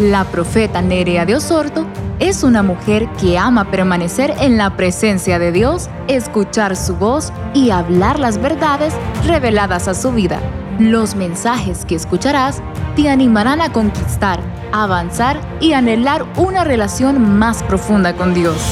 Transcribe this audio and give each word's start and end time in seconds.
La 0.00 0.22
profeta 0.22 0.80
Nerea 0.80 1.26
de 1.26 1.34
Osorto 1.34 1.84
es 2.20 2.44
una 2.44 2.62
mujer 2.62 3.08
que 3.20 3.36
ama 3.36 3.68
permanecer 3.68 4.32
en 4.38 4.56
la 4.56 4.76
presencia 4.76 5.40
de 5.40 5.50
Dios, 5.50 5.90
escuchar 6.06 6.76
su 6.76 6.94
voz 6.94 7.32
y 7.52 7.70
hablar 7.70 8.20
las 8.20 8.40
verdades 8.40 8.94
reveladas 9.26 9.88
a 9.88 9.94
su 9.94 10.12
vida. 10.12 10.38
Los 10.78 11.16
mensajes 11.16 11.84
que 11.84 11.96
escucharás 11.96 12.62
te 12.94 13.08
animarán 13.08 13.60
a 13.60 13.72
conquistar, 13.72 14.38
avanzar 14.70 15.40
y 15.60 15.72
anhelar 15.72 16.24
una 16.36 16.62
relación 16.62 17.36
más 17.36 17.64
profunda 17.64 18.14
con 18.14 18.34
Dios. 18.34 18.62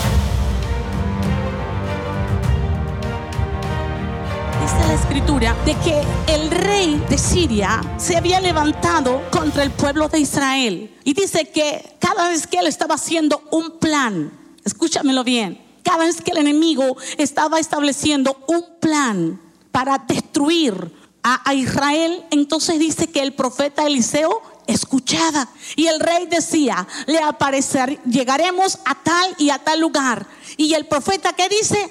De 5.16 5.74
que 5.82 6.02
el 6.26 6.50
rey 6.50 7.02
de 7.08 7.16
Siria 7.16 7.80
se 7.96 8.18
había 8.18 8.38
levantado 8.38 9.22
contra 9.30 9.62
el 9.62 9.70
pueblo 9.70 10.10
de 10.10 10.18
Israel. 10.18 10.94
Y 11.04 11.14
dice 11.14 11.48
que 11.48 11.96
cada 11.98 12.28
vez 12.28 12.46
que 12.46 12.58
él 12.58 12.66
estaba 12.66 12.96
haciendo 12.96 13.42
un 13.50 13.78
plan, 13.78 14.30
escúchamelo 14.62 15.24
bien, 15.24 15.58
cada 15.82 16.04
vez 16.04 16.20
que 16.20 16.32
el 16.32 16.36
enemigo 16.36 16.98
estaba 17.16 17.58
estableciendo 17.58 18.44
un 18.46 18.62
plan 18.78 19.40
para 19.72 19.96
destruir 20.06 20.92
a, 21.22 21.54
Israel, 21.54 22.22
entonces 22.30 22.78
dice 22.78 23.06
que 23.06 23.22
el 23.22 23.32
profeta 23.32 23.86
Eliseo 23.86 24.42
escuchaba. 24.66 25.48
Y 25.76 25.86
el 25.86 25.98
rey 25.98 26.26
decía, 26.26 26.86
le 27.06 27.20
aparecer, 27.20 28.02
llegaremos 28.04 28.80
a 28.84 28.94
tal 29.02 29.34
y 29.38 29.48
a 29.48 29.58
tal 29.64 29.80
lugar. 29.80 30.26
Y 30.58 30.74
el 30.74 30.84
profeta 30.86 31.32
que 31.32 31.48
dice, 31.48 31.90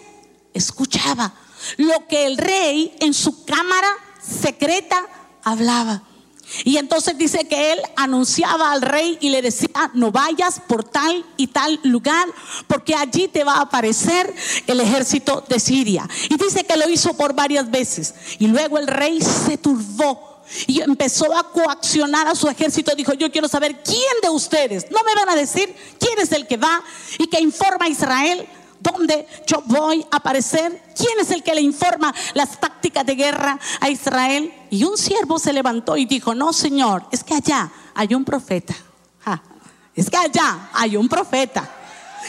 escuchaba 0.53 1.33
lo 1.77 2.07
que 2.07 2.25
el 2.25 2.37
rey 2.37 2.95
en 2.99 3.13
su 3.13 3.45
cámara 3.45 3.89
secreta 4.21 5.05
hablaba. 5.43 6.03
Y 6.63 6.77
entonces 6.77 7.17
dice 7.17 7.47
que 7.47 7.73
él 7.73 7.79
anunciaba 7.95 8.71
al 8.71 8.81
rey 8.81 9.17
y 9.19 9.29
le 9.29 9.41
decía, 9.41 9.91
no 9.93 10.11
vayas 10.11 10.61
por 10.67 10.83
tal 10.83 11.25
y 11.37 11.47
tal 11.47 11.79
lugar, 11.83 12.27
porque 12.67 12.95
allí 12.95 13.27
te 13.27 13.43
va 13.43 13.55
a 13.55 13.61
aparecer 13.61 14.33
el 14.67 14.79
ejército 14.79 15.43
de 15.47 15.59
Siria. 15.59 16.07
Y 16.29 16.37
dice 16.37 16.63
que 16.63 16.77
lo 16.77 16.87
hizo 16.89 17.15
por 17.15 17.33
varias 17.33 17.69
veces. 17.69 18.13
Y 18.39 18.47
luego 18.47 18.77
el 18.77 18.87
rey 18.87 19.21
se 19.21 19.57
turbó. 19.57 20.35
Y 20.67 20.81
empezó 20.81 21.35
a 21.35 21.51
coaccionar 21.51 22.27
a 22.27 22.35
su 22.35 22.47
ejército. 22.47 22.93
Dijo, 22.95 23.13
yo 23.13 23.31
quiero 23.31 23.47
saber 23.47 23.81
quién 23.83 24.21
de 24.21 24.29
ustedes. 24.29 24.85
No 24.91 24.99
me 25.03 25.15
van 25.15 25.29
a 25.29 25.35
decir 25.35 25.75
quién 25.99 26.19
es 26.19 26.31
el 26.31 26.45
que 26.45 26.57
va 26.57 26.83
y 27.17 27.27
que 27.27 27.41
informa 27.41 27.85
a 27.85 27.89
Israel 27.89 28.47
dónde 28.85 29.27
yo 29.47 29.61
voy 29.65 30.05
a 30.11 30.17
aparecer. 30.17 30.81
¿Quién 30.95 31.19
es 31.19 31.31
el 31.31 31.43
que 31.43 31.55
le 31.55 31.61
informa 31.61 32.13
las 32.33 32.59
tácticas 32.59 33.05
de 33.05 33.15
guerra 33.15 33.59
a 33.79 33.89
Israel? 33.89 34.53
Y 34.69 34.83
un 34.83 34.97
siervo 34.97 35.39
se 35.39 35.53
levantó 35.53 35.97
y 35.97 36.05
dijo, 36.05 36.35
no, 36.35 36.53
Señor, 36.53 37.05
es 37.11 37.23
que 37.23 37.35
allá 37.35 37.71
hay 37.93 38.13
un 38.13 38.23
profeta. 38.23 38.75
es 39.95 40.09
que 40.09 40.17
allá 40.17 40.69
hay 40.73 40.97
un 40.97 41.07
profeta. 41.07 41.69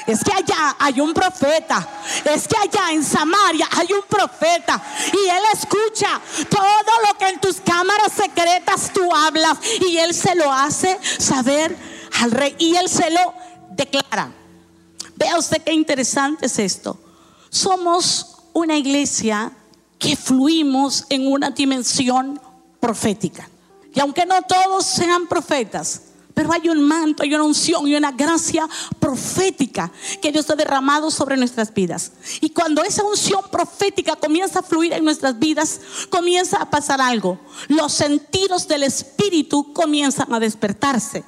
Es 0.06 0.22
que 0.22 0.32
allá 0.32 0.76
hay 0.78 1.00
un 1.00 1.14
profeta. 1.14 1.88
Es 2.24 2.46
que 2.46 2.56
allá 2.56 2.92
en 2.92 3.02
Samaria 3.02 3.68
hay 3.76 3.92
un 3.92 4.02
profeta. 4.08 4.80
Y 5.12 5.28
él 5.28 5.42
escucha 5.52 6.20
todo 6.48 7.00
lo 7.08 7.18
que 7.18 7.28
en 7.28 7.40
tus 7.40 7.60
cámaras 7.60 8.12
secretas 8.12 8.90
tú 8.92 9.08
hablas. 9.14 9.58
Y 9.88 9.96
él 9.98 10.14
se 10.14 10.34
lo 10.34 10.52
hace 10.52 10.98
saber 11.18 11.76
al 12.20 12.30
rey. 12.30 12.54
Y 12.58 12.76
él 12.76 12.88
se 12.88 13.10
lo 13.10 13.34
declara. 13.70 14.45
Vea 15.16 15.38
usted 15.38 15.62
qué 15.62 15.72
interesante 15.72 16.46
es 16.46 16.58
esto. 16.58 16.98
Somos 17.48 18.36
una 18.52 18.76
iglesia 18.76 19.52
que 19.98 20.16
fluimos 20.16 21.06
en 21.08 21.26
una 21.26 21.50
dimensión 21.50 22.40
profética. 22.80 23.48
Y 23.94 24.00
aunque 24.00 24.26
no 24.26 24.42
todos 24.42 24.84
sean 24.84 25.26
profetas, 25.26 26.02
pero 26.34 26.52
hay 26.52 26.68
un 26.68 26.82
manto, 26.82 27.22
hay 27.22 27.34
una 27.34 27.44
unción 27.44 27.88
y 27.88 27.94
una 27.94 28.12
gracia 28.12 28.68
profética 29.00 29.90
que 30.20 30.30
Dios 30.30 30.50
ha 30.50 30.54
derramado 30.54 31.10
sobre 31.10 31.38
nuestras 31.38 31.72
vidas. 31.72 32.12
Y 32.42 32.50
cuando 32.50 32.82
esa 32.82 33.02
unción 33.04 33.40
profética 33.50 34.16
comienza 34.16 34.58
a 34.58 34.62
fluir 34.62 34.92
en 34.92 35.02
nuestras 35.02 35.38
vidas, 35.38 35.80
comienza 36.10 36.58
a 36.58 36.68
pasar 36.68 37.00
algo. 37.00 37.40
Los 37.68 37.94
sentidos 37.94 38.68
del 38.68 38.82
Espíritu 38.82 39.72
comienzan 39.72 40.30
a 40.34 40.38
despertarse. 40.38 41.24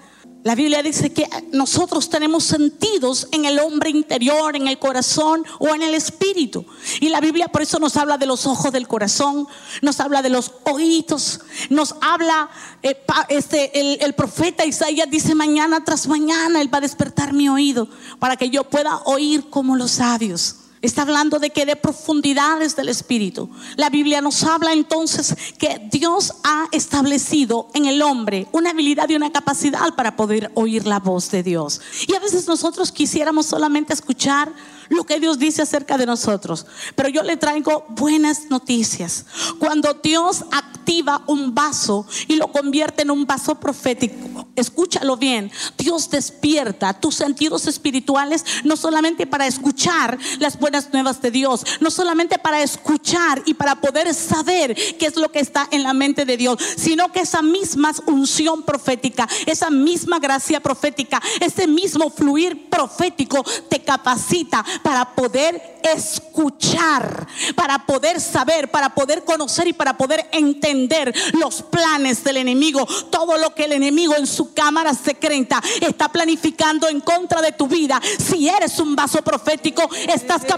La 0.49 0.55
Biblia 0.55 0.83
dice 0.83 1.13
que 1.13 1.29
nosotros 1.53 2.09
tenemos 2.09 2.43
sentidos 2.43 3.29
en 3.33 3.45
el 3.45 3.59
hombre 3.59 3.91
interior, 3.91 4.57
en 4.57 4.67
el 4.67 4.79
corazón 4.79 5.45
o 5.59 5.75
en 5.75 5.83
el 5.83 5.93
espíritu. 5.93 6.65
Y 7.01 7.11
la 7.11 7.21
Biblia 7.21 7.49
por 7.49 7.61
eso 7.61 7.79
nos 7.79 7.99
habla 7.99 8.17
de 8.17 8.25
los 8.25 8.47
ojos 8.47 8.73
del 8.73 8.89
corazón, 8.89 9.47
nos 9.83 10.01
habla 10.01 10.23
de 10.23 10.31
los 10.31 10.53
oídos, 10.65 11.41
nos 11.69 11.97
habla, 12.01 12.49
eh, 12.83 12.99
este, 13.29 14.03
el, 14.03 14.15
profeta 14.15 14.65
Isaías 14.65 15.11
dice 15.11 15.35
mañana 15.35 15.85
tras 15.85 16.09
mañana 16.09 16.63
Él 16.63 16.73
va 16.73 16.79
a 16.79 16.81
despertar 16.81 17.35
mi 17.35 17.51
oído 17.51 17.87
para 18.19 18.39
que 18.39 18.49
yo 18.49 18.65
pueda 18.65 19.03
oír 19.05 19.51
como 19.51 19.77
los 19.77 19.91
sabios. 19.91 20.68
Está 20.81 21.03
hablando 21.03 21.39
de 21.39 21.51
que 21.51 21.67
de 21.67 21.77
profundidades 21.77 22.77
del 22.77 22.89
Espíritu. 22.89 23.51
La 23.77 23.91
Biblia 23.91 24.21
nos 24.21 24.45
habla 24.45 24.73
entonces 24.73 25.35
que 25.59 25.89
Dios 25.91 26.35
ha 26.45 26.69
establecido 26.73 27.69
en 27.75 27.87
el 27.87 28.01
hombre 28.03 28.47
una 28.53 28.71
habilidad 28.71 29.09
y 29.09 29.17
una 29.17 29.33
capacidad 29.33 29.95
para 29.97 30.17
poder 30.17 30.51
oír 30.55 30.87
la 30.87 31.01
voz 31.01 31.31
de 31.31 31.43
Dios. 31.43 31.81
Y 32.07 32.15
a 32.15 32.21
veces 32.21 32.47
nosotros 32.47 32.93
quisiéramos 32.93 33.47
solamente 33.47 33.93
escuchar 33.93 34.53
lo 34.89 35.05
que 35.05 35.21
Dios 35.21 35.39
dice 35.39 35.63
acerca 35.63 35.99
de 35.99 36.07
nosotros. 36.07 36.67
Pero 36.95 37.09
yo 37.09 37.23
le 37.23 37.37
traigo 37.37 37.85
buenas 37.91 38.51
noticias. 38.51 39.27
Cuando 39.59 39.95
Dios 39.95 40.45
activa 40.51 41.23
un 41.27 41.55
vaso 41.55 42.07
y 42.27 42.37
lo 42.37 42.51
convierte 42.53 43.03
en 43.03 43.11
un 43.11 43.27
vaso 43.27 43.57
profético, 43.57 44.49
escúchalo 44.57 45.17
bien, 45.17 45.51
Dios 45.77 46.09
despierta 46.11 46.95
tus 46.95 47.17
sentidos 47.17 47.67
espirituales 47.67 48.45
no 48.65 48.77
solamente 48.77 49.27
para 49.27 49.47
escuchar 49.47 50.19
las 50.39 50.59
buenas 50.59 50.68
nuevas 50.93 51.21
de 51.23 51.31
Dios, 51.31 51.65
no 51.81 51.91
solamente 51.91 52.39
para 52.39 52.63
escuchar 52.63 53.43
y 53.47 53.55
para 53.55 53.77
poder 53.77 54.13
saber 54.15 54.75
qué 54.99 55.07
es 55.07 55.17
lo 55.17 55.31
que 55.31 55.41
está 55.41 55.69
en 55.71 55.83
la 55.83 55.95
mente 55.95 56.25
de 56.25 56.37
Dios, 56.37 56.59
sino 56.77 57.11
que 57.11 57.21
esa 57.21 57.43
misma 57.43 57.93
unción 58.07 58.63
profética, 58.63 59.29
esa 59.47 59.71
misma 59.71 60.19
gracia 60.19 60.61
profética, 60.61 61.21
ese 61.41 61.67
mismo 61.67 62.11
fluir 62.11 62.69
profético 62.69 63.45
te 63.69 63.81
capacita 63.81 64.65
para 64.83 65.15
poder 65.15 65.79
escuchar, 65.83 67.27
para 67.55 67.87
poder 67.87 68.21
saber, 68.21 68.71
para 68.71 68.95
poder 68.95 69.25
conocer 69.25 69.69
y 69.69 69.73
para 69.73 69.97
poder 69.97 70.29
entender 70.33 71.15
los 71.35 71.63
planes 71.63 72.23
del 72.25 72.39
enemigo. 72.39 72.87
Todo 73.11 73.39
lo 73.39 73.55
que 73.55 73.65
el 73.65 73.73
enemigo 73.73 74.15
en 74.17 74.27
su 74.27 74.53
cámara 74.53 74.93
secreta 74.95 75.63
está 75.81 76.09
planificando 76.11 76.89
en 76.89 77.01
contra 77.01 77.41
de 77.41 77.53
tu 77.53 77.67
vida. 77.67 78.01
Si 78.19 78.49
eres 78.49 78.79
un 78.79 78.95
vaso 78.95 79.23
profético, 79.23 79.89
estás 80.09 80.45
capacitado 80.45 80.58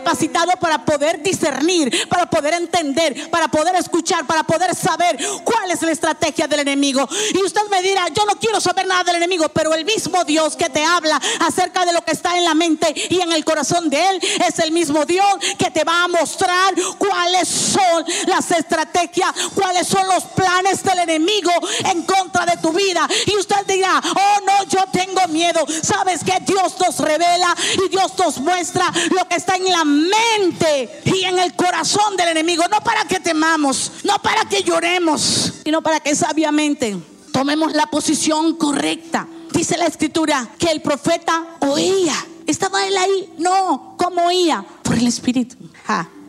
para 0.61 0.85
poder 0.85 1.23
discernir, 1.23 2.09
para 2.09 2.27
poder 2.27 2.55
entender, 2.55 3.31
para 3.31 3.49
poder 3.49 3.75
escuchar, 3.77 4.27
para 4.27 4.43
poder 4.43 4.75
saber 4.75 5.19
cuál 5.45 5.71
es 5.71 5.83
la 5.83 5.93
estrategia 5.93 6.47
del 6.47 6.61
enemigo. 6.61 7.09
Y 7.35 7.43
usted 7.43 7.63
me 7.71 7.83
dirá, 7.83 8.09
yo 8.09 8.25
no 8.25 8.35
quiero 8.39 8.61
saber 8.61 8.87
nada 8.87 9.05
del 9.05 9.17
enemigo, 9.17 9.49
pero 9.49 9.75
el 9.75 9.85
mismo 9.85 10.25
Dios 10.25 10.57
que 10.57 10.69
te 10.69 10.85
habla 10.85 11.21
acerca 11.41 11.85
de 11.85 11.93
lo 11.93 12.03
que 12.03 12.13
está 12.13 12.37
en 12.37 12.45
la 12.45 12.55
mente 12.55 12.93
y 13.09 13.21
en 13.21 13.33
el 13.33 13.45
corazón 13.45 13.89
de 13.91 14.09
él, 14.11 14.21
es 14.47 14.59
el 14.59 14.73
mismo 14.73 15.05
Dios 15.05 15.27
que 15.59 15.71
te 15.71 15.85
va 15.85 16.05
a 16.05 16.09
mostrar 16.09 16.75
cuáles 16.99 17.49
son 17.49 18.05
las 18.27 18.51
estrategias, 18.51 19.33
cuáles 19.55 19.87
son 19.87 20.07
los 20.09 20.25
planes 20.25 20.83
del 20.83 20.99
enemigo 21.01 21.53
en 21.85 22.03
contra 22.03 22.47
de 22.47 22.57
tu 22.59 22.73
vida. 22.73 23.07
Y 23.27 23.37
usted 23.37 23.67
dirá, 23.67 24.01
oh 24.05 24.45
no, 24.45 24.65
yo 24.65 24.85
tengo 24.93 25.27
miedo. 25.29 25.65
Sabes 25.83 26.25
que 26.25 26.39
Dios 26.41 26.75
nos 26.79 26.99
revela 26.99 27.55
y 27.85 27.89
Dios 27.89 28.13
nos 28.19 28.39
muestra 28.39 28.91
lo 29.11 29.27
que 29.29 29.37
está 29.37 29.57
en 29.57 29.71
la 29.71 29.85
mente 29.91 31.03
y 31.05 31.25
en 31.25 31.39
el 31.39 31.55
corazón 31.55 32.17
del 32.17 32.29
enemigo. 32.29 32.65
No 32.71 32.81
para 32.81 33.05
que 33.05 33.21
temamos, 33.21 33.93
no 34.05 34.21
para 34.23 34.45
que 34.45 34.63
lloremos, 34.63 35.53
sino 35.65 35.83
para 35.83 36.01
que 36.01 36.15
sabiamente 36.15 36.97
tomemos 37.33 37.73
la 37.75 37.87
posición 37.87 38.57
correcta. 38.57 39.27
Dice 39.53 39.77
la 39.77 39.87
escritura 39.87 40.49
que 40.59 40.71
el 40.71 40.81
profeta 40.81 41.45
oía 41.61 42.15
¿Estaba 42.51 42.85
él 42.85 42.97
ahí? 42.97 43.33
No. 43.39 43.95
¿Cómo 43.97 44.27
oía? 44.27 44.67
Por 44.83 44.99
el 44.99 45.07
Espíritu. 45.07 45.57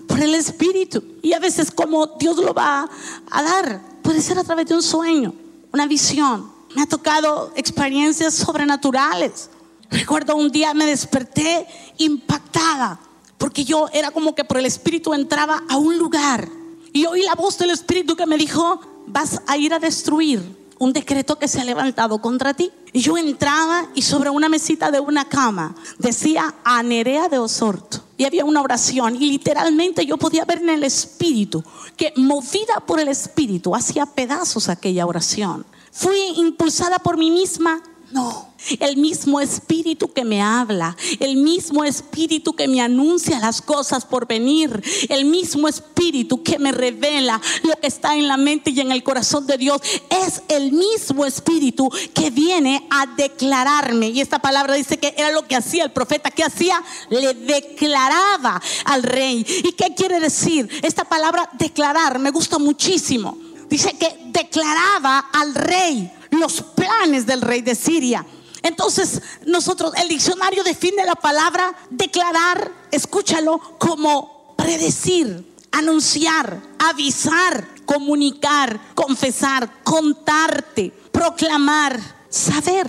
por 0.07 0.19
el 0.19 0.35
Espíritu. 0.35 1.03
Y 1.23 1.33
a 1.33 1.39
veces 1.39 1.71
como 1.71 2.05
Dios 2.05 2.37
lo 2.37 2.53
va 2.53 2.87
a 3.31 3.41
dar, 3.41 3.81
puede 4.03 4.21
ser 4.21 4.37
a 4.37 4.43
través 4.43 4.67
de 4.67 4.75
un 4.75 4.83
sueño, 4.83 5.33
una 5.73 5.87
visión. 5.87 6.51
Me 6.75 6.83
ha 6.83 6.85
tocado 6.85 7.51
experiencias 7.55 8.35
sobrenaturales. 8.35 9.49
Recuerdo 9.89 10.35
un 10.35 10.51
día 10.51 10.75
me 10.75 10.85
desperté 10.85 11.65
impactada 11.97 12.99
porque 13.41 13.65
yo 13.65 13.87
era 13.91 14.11
como 14.11 14.35
que 14.35 14.43
por 14.43 14.59
el 14.59 14.67
Espíritu 14.67 15.15
entraba 15.15 15.63
a 15.67 15.77
un 15.77 15.97
lugar 15.97 16.47
y 16.93 17.07
oí 17.07 17.23
la 17.23 17.33
voz 17.33 17.57
del 17.57 17.71
Espíritu 17.71 18.15
que 18.15 18.27
me 18.27 18.37
dijo, 18.37 18.79
vas 19.07 19.41
a 19.47 19.57
ir 19.57 19.73
a 19.73 19.79
destruir 19.79 20.43
un 20.77 20.93
decreto 20.93 21.39
que 21.39 21.47
se 21.47 21.59
ha 21.59 21.63
levantado 21.63 22.21
contra 22.21 22.53
ti. 22.53 22.71
Y 22.93 22.99
yo 23.01 23.17
entraba 23.17 23.87
y 23.95 24.03
sobre 24.03 24.29
una 24.29 24.47
mesita 24.47 24.91
de 24.91 24.99
una 24.99 25.25
cama 25.25 25.73
decía 25.97 26.53
a 26.63 26.83
Nerea 26.83 27.29
de 27.29 27.39
Osorto. 27.39 28.03
Y 28.15 28.25
había 28.25 28.45
una 28.45 28.61
oración 28.61 29.15
y 29.15 29.25
literalmente 29.25 30.05
yo 30.05 30.17
podía 30.17 30.45
ver 30.45 30.59
en 30.59 30.69
el 30.69 30.83
espíritu 30.83 31.63
que 31.97 32.13
movida 32.17 32.83
por 32.85 32.99
el 32.99 33.07
espíritu 33.07 33.73
hacía 33.73 34.05
pedazos 34.05 34.69
aquella 34.69 35.07
oración. 35.07 35.65
Fui 35.91 36.17
impulsada 36.35 36.99
por 36.99 37.17
mí 37.17 37.31
misma. 37.31 37.81
No, 38.11 38.50
El 38.79 38.97
mismo 38.97 39.39
espíritu 39.39 40.11
que 40.13 40.23
me 40.23 40.41
habla, 40.41 40.95
el 41.19 41.37
mismo 41.37 41.83
espíritu 41.83 42.53
que 42.53 42.67
me 42.67 42.81
anuncia 42.81 43.39
las 43.39 43.61
cosas 43.61 44.05
por 44.05 44.27
venir, 44.27 44.81
el 45.09 45.25
mismo 45.25 45.67
espíritu 45.67 46.43
que 46.43 46.59
me 46.59 46.71
revela 46.71 47.41
lo 47.63 47.75
que 47.79 47.87
está 47.87 48.15
en 48.15 48.27
la 48.27 48.37
mente 48.37 48.71
y 48.71 48.79
en 48.79 48.91
el 48.91 49.03
corazón 49.03 49.47
de 49.47 49.57
Dios, 49.57 49.81
es 50.09 50.43
el 50.47 50.71
mismo 50.71 51.25
espíritu 51.25 51.89
que 52.13 52.29
viene 52.29 52.87
a 52.89 53.05
declararme. 53.07 54.09
Y 54.09 54.21
esta 54.21 54.39
palabra 54.39 54.75
dice 54.75 54.97
que 54.97 55.13
era 55.17 55.31
lo 55.31 55.47
que 55.47 55.55
hacía 55.55 55.83
el 55.83 55.91
profeta, 55.91 56.31
que 56.31 56.43
hacía, 56.43 56.81
le 57.09 57.33
declaraba 57.33 58.61
al 58.85 59.03
rey. 59.03 59.45
¿Y 59.63 59.71
qué 59.73 59.93
quiere 59.95 60.19
decir? 60.19 60.69
Esta 60.81 61.05
palabra 61.05 61.49
declarar 61.53 62.19
me 62.19 62.31
gusta 62.31 62.59
muchísimo. 62.59 63.37
Dice 63.69 63.93
que 63.97 64.17
declaraba 64.27 65.29
al 65.31 65.55
rey 65.55 66.11
los 66.31 66.61
planes 66.61 67.25
del 67.25 67.41
rey 67.41 67.61
de 67.61 67.75
Siria. 67.75 68.25
Entonces, 68.63 69.21
nosotros, 69.45 69.93
el 69.97 70.07
diccionario 70.07 70.63
define 70.63 71.05
la 71.05 71.15
palabra 71.15 71.73
declarar, 71.89 72.71
escúchalo, 72.91 73.59
como 73.79 74.55
predecir, 74.55 75.51
anunciar, 75.71 76.61
avisar, 76.79 77.67
comunicar, 77.85 78.79
confesar, 78.93 79.69
contarte, 79.83 80.93
proclamar, 81.11 81.99
saber. 82.29 82.87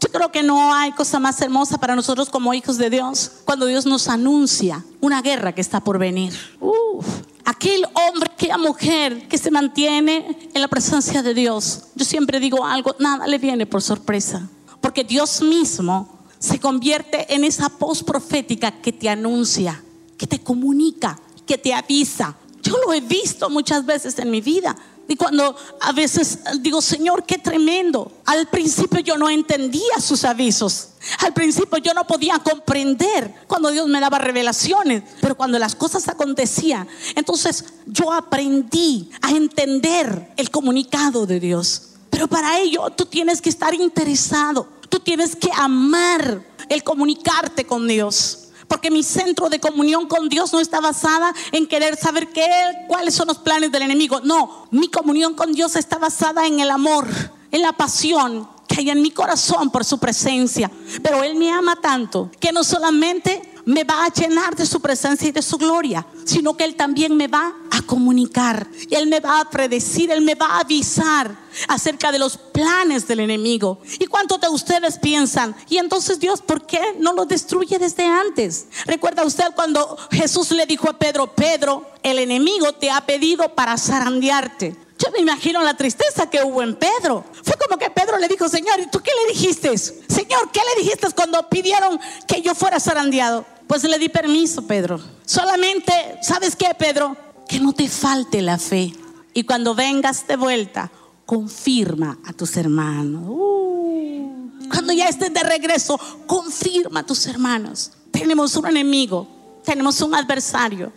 Yo 0.00 0.10
creo 0.12 0.30
que 0.30 0.42
no 0.42 0.74
hay 0.74 0.92
cosa 0.92 1.18
más 1.18 1.40
hermosa 1.40 1.78
para 1.78 1.96
nosotros 1.96 2.28
como 2.28 2.52
hijos 2.52 2.76
de 2.76 2.90
Dios 2.90 3.32
cuando 3.46 3.64
Dios 3.64 3.86
nos 3.86 4.08
anuncia 4.08 4.84
una 5.00 5.22
guerra 5.22 5.54
que 5.54 5.62
está 5.62 5.80
por 5.80 5.98
venir. 5.98 6.34
Uf. 6.60 7.06
Aquel 7.46 7.84
hombre, 7.84 8.30
aquella 8.32 8.58
mujer 8.58 9.28
que 9.28 9.38
se 9.38 9.50
mantiene 9.50 10.50
en 10.52 10.60
la 10.60 10.68
presencia 10.68 11.22
de 11.22 11.34
Dios. 11.34 11.84
Yo 11.94 12.04
siempre 12.04 12.40
digo 12.40 12.64
algo, 12.64 12.94
nada 12.98 13.26
le 13.26 13.38
viene 13.38 13.66
por 13.66 13.80
sorpresa. 13.80 14.48
Porque 14.84 15.02
Dios 15.02 15.40
mismo 15.40 16.26
se 16.38 16.60
convierte 16.60 17.34
en 17.34 17.42
esa 17.42 17.70
voz 17.70 18.02
profética 18.02 18.82
que 18.82 18.92
te 18.92 19.08
anuncia, 19.08 19.82
que 20.18 20.26
te 20.26 20.40
comunica, 20.40 21.18
que 21.46 21.56
te 21.56 21.72
avisa. 21.72 22.36
Yo 22.62 22.76
lo 22.84 22.92
he 22.92 23.00
visto 23.00 23.48
muchas 23.48 23.86
veces 23.86 24.18
en 24.18 24.30
mi 24.30 24.42
vida. 24.42 24.76
Y 25.08 25.16
cuando 25.16 25.56
a 25.80 25.92
veces 25.92 26.40
digo, 26.60 26.82
Señor, 26.82 27.24
qué 27.24 27.38
tremendo. 27.38 28.12
Al 28.26 28.46
principio 28.48 29.00
yo 29.00 29.16
no 29.16 29.30
entendía 29.30 29.98
sus 30.00 30.22
avisos. 30.24 30.88
Al 31.20 31.32
principio 31.32 31.78
yo 31.78 31.94
no 31.94 32.06
podía 32.06 32.38
comprender 32.40 33.32
cuando 33.46 33.70
Dios 33.70 33.88
me 33.88 34.00
daba 34.00 34.18
revelaciones. 34.18 35.02
Pero 35.22 35.34
cuando 35.34 35.58
las 35.58 35.74
cosas 35.74 36.06
acontecían, 36.10 36.86
entonces 37.16 37.64
yo 37.86 38.12
aprendí 38.12 39.08
a 39.22 39.30
entender 39.30 40.34
el 40.36 40.50
comunicado 40.50 41.24
de 41.24 41.40
Dios. 41.40 41.94
Pero 42.10 42.28
para 42.28 42.60
ello 42.60 42.90
tú 42.90 43.06
tienes 43.06 43.40
que 43.40 43.48
estar 43.48 43.72
interesado. 43.74 44.73
Tú 44.94 45.00
tienes 45.00 45.34
que 45.34 45.50
amar 45.52 46.40
el 46.68 46.84
comunicarte 46.84 47.64
con 47.64 47.88
Dios. 47.88 48.50
Porque 48.68 48.92
mi 48.92 49.02
centro 49.02 49.48
de 49.48 49.58
comunión 49.58 50.06
con 50.06 50.28
Dios 50.28 50.52
no 50.52 50.60
está 50.60 50.80
basada 50.80 51.34
en 51.50 51.66
querer 51.66 51.96
saber 51.96 52.28
qué, 52.28 52.46
cuáles 52.86 53.12
son 53.12 53.26
los 53.26 53.38
planes 53.38 53.72
del 53.72 53.82
enemigo. 53.82 54.20
No, 54.20 54.68
mi 54.70 54.86
comunión 54.86 55.34
con 55.34 55.52
Dios 55.52 55.74
está 55.74 55.98
basada 55.98 56.46
en 56.46 56.60
el 56.60 56.70
amor, 56.70 57.08
en 57.50 57.62
la 57.62 57.72
pasión 57.72 58.48
que 58.68 58.82
hay 58.82 58.90
en 58.90 59.02
mi 59.02 59.10
corazón 59.10 59.68
por 59.68 59.84
su 59.84 59.98
presencia. 59.98 60.70
Pero 61.02 61.24
Él 61.24 61.34
me 61.34 61.50
ama 61.50 61.74
tanto 61.74 62.30
que 62.38 62.52
no 62.52 62.62
solamente 62.62 63.42
me 63.66 63.84
va 63.84 64.04
a 64.04 64.12
llenar 64.12 64.54
de 64.56 64.66
su 64.66 64.80
presencia 64.80 65.28
y 65.28 65.32
de 65.32 65.42
su 65.42 65.56
gloria, 65.56 66.06
sino 66.24 66.56
que 66.56 66.64
Él 66.64 66.76
también 66.76 67.16
me 67.16 67.28
va 67.28 67.54
a 67.70 67.82
comunicar, 67.82 68.66
Él 68.90 69.06
me 69.06 69.20
va 69.20 69.40
a 69.40 69.50
predecir, 69.50 70.10
Él 70.10 70.20
me 70.20 70.34
va 70.34 70.46
a 70.46 70.60
avisar 70.60 71.36
acerca 71.68 72.12
de 72.12 72.18
los 72.18 72.36
planes 72.36 73.06
del 73.06 73.20
enemigo. 73.20 73.80
¿Y 73.98 74.06
cuántos 74.06 74.40
de 74.40 74.48
ustedes 74.48 74.98
piensan? 74.98 75.54
Y 75.68 75.78
entonces 75.78 76.20
Dios, 76.20 76.42
¿por 76.42 76.66
qué 76.66 76.96
no 76.98 77.12
lo 77.12 77.24
destruye 77.24 77.78
desde 77.78 78.06
antes? 78.06 78.66
Recuerda 78.86 79.24
usted 79.24 79.46
cuando 79.54 79.96
Jesús 80.10 80.50
le 80.50 80.66
dijo 80.66 80.88
a 80.88 80.98
Pedro, 80.98 81.34
Pedro, 81.34 81.86
el 82.02 82.18
enemigo 82.18 82.72
te 82.72 82.90
ha 82.90 83.00
pedido 83.06 83.54
para 83.54 83.78
zarandearte. 83.78 84.76
Yo 84.98 85.10
me 85.10 85.18
imagino 85.18 85.62
la 85.62 85.76
tristeza 85.76 86.30
que 86.30 86.42
hubo 86.42 86.62
en 86.62 86.76
Pedro. 86.76 87.24
Fue 87.42 87.56
como 87.56 87.78
que 87.78 87.90
Pedro 87.90 88.16
le 88.18 88.28
dijo, 88.28 88.48
Señor, 88.48 88.78
¿y 88.80 88.86
tú 88.86 89.00
qué 89.00 89.10
le 89.22 89.32
dijiste? 89.32 89.76
Señor, 89.76 90.50
¿qué 90.52 90.60
le 90.60 90.82
dijiste 90.82 91.08
cuando 91.14 91.48
pidieron 91.48 91.98
que 92.28 92.40
yo 92.42 92.54
fuera 92.54 92.78
zarandeado? 92.78 93.44
Pues 93.66 93.82
le 93.84 93.98
di 93.98 94.08
permiso, 94.08 94.66
Pedro. 94.66 95.00
Solamente, 95.24 95.92
¿sabes 96.22 96.54
qué, 96.54 96.68
Pedro? 96.78 97.16
Que 97.48 97.60
no 97.60 97.72
te 97.72 97.88
falte 97.88 98.42
la 98.42 98.58
fe. 98.58 98.92
Y 99.32 99.44
cuando 99.44 99.74
vengas 99.74 100.26
de 100.26 100.36
vuelta, 100.36 100.90
confirma 101.26 102.18
a 102.24 102.32
tus 102.32 102.56
hermanos. 102.56 103.22
Uh. 103.26 104.68
cuando 104.70 104.92
ya 104.92 105.08
estés 105.08 105.32
de 105.32 105.42
regreso, 105.42 105.98
confirma 106.26 107.00
a 107.00 107.06
tus 107.06 107.26
hermanos. 107.26 107.92
Tenemos 108.10 108.54
un 108.56 108.66
enemigo, 108.66 109.60
tenemos 109.64 110.00
un 110.00 110.14
adversario. 110.14 110.92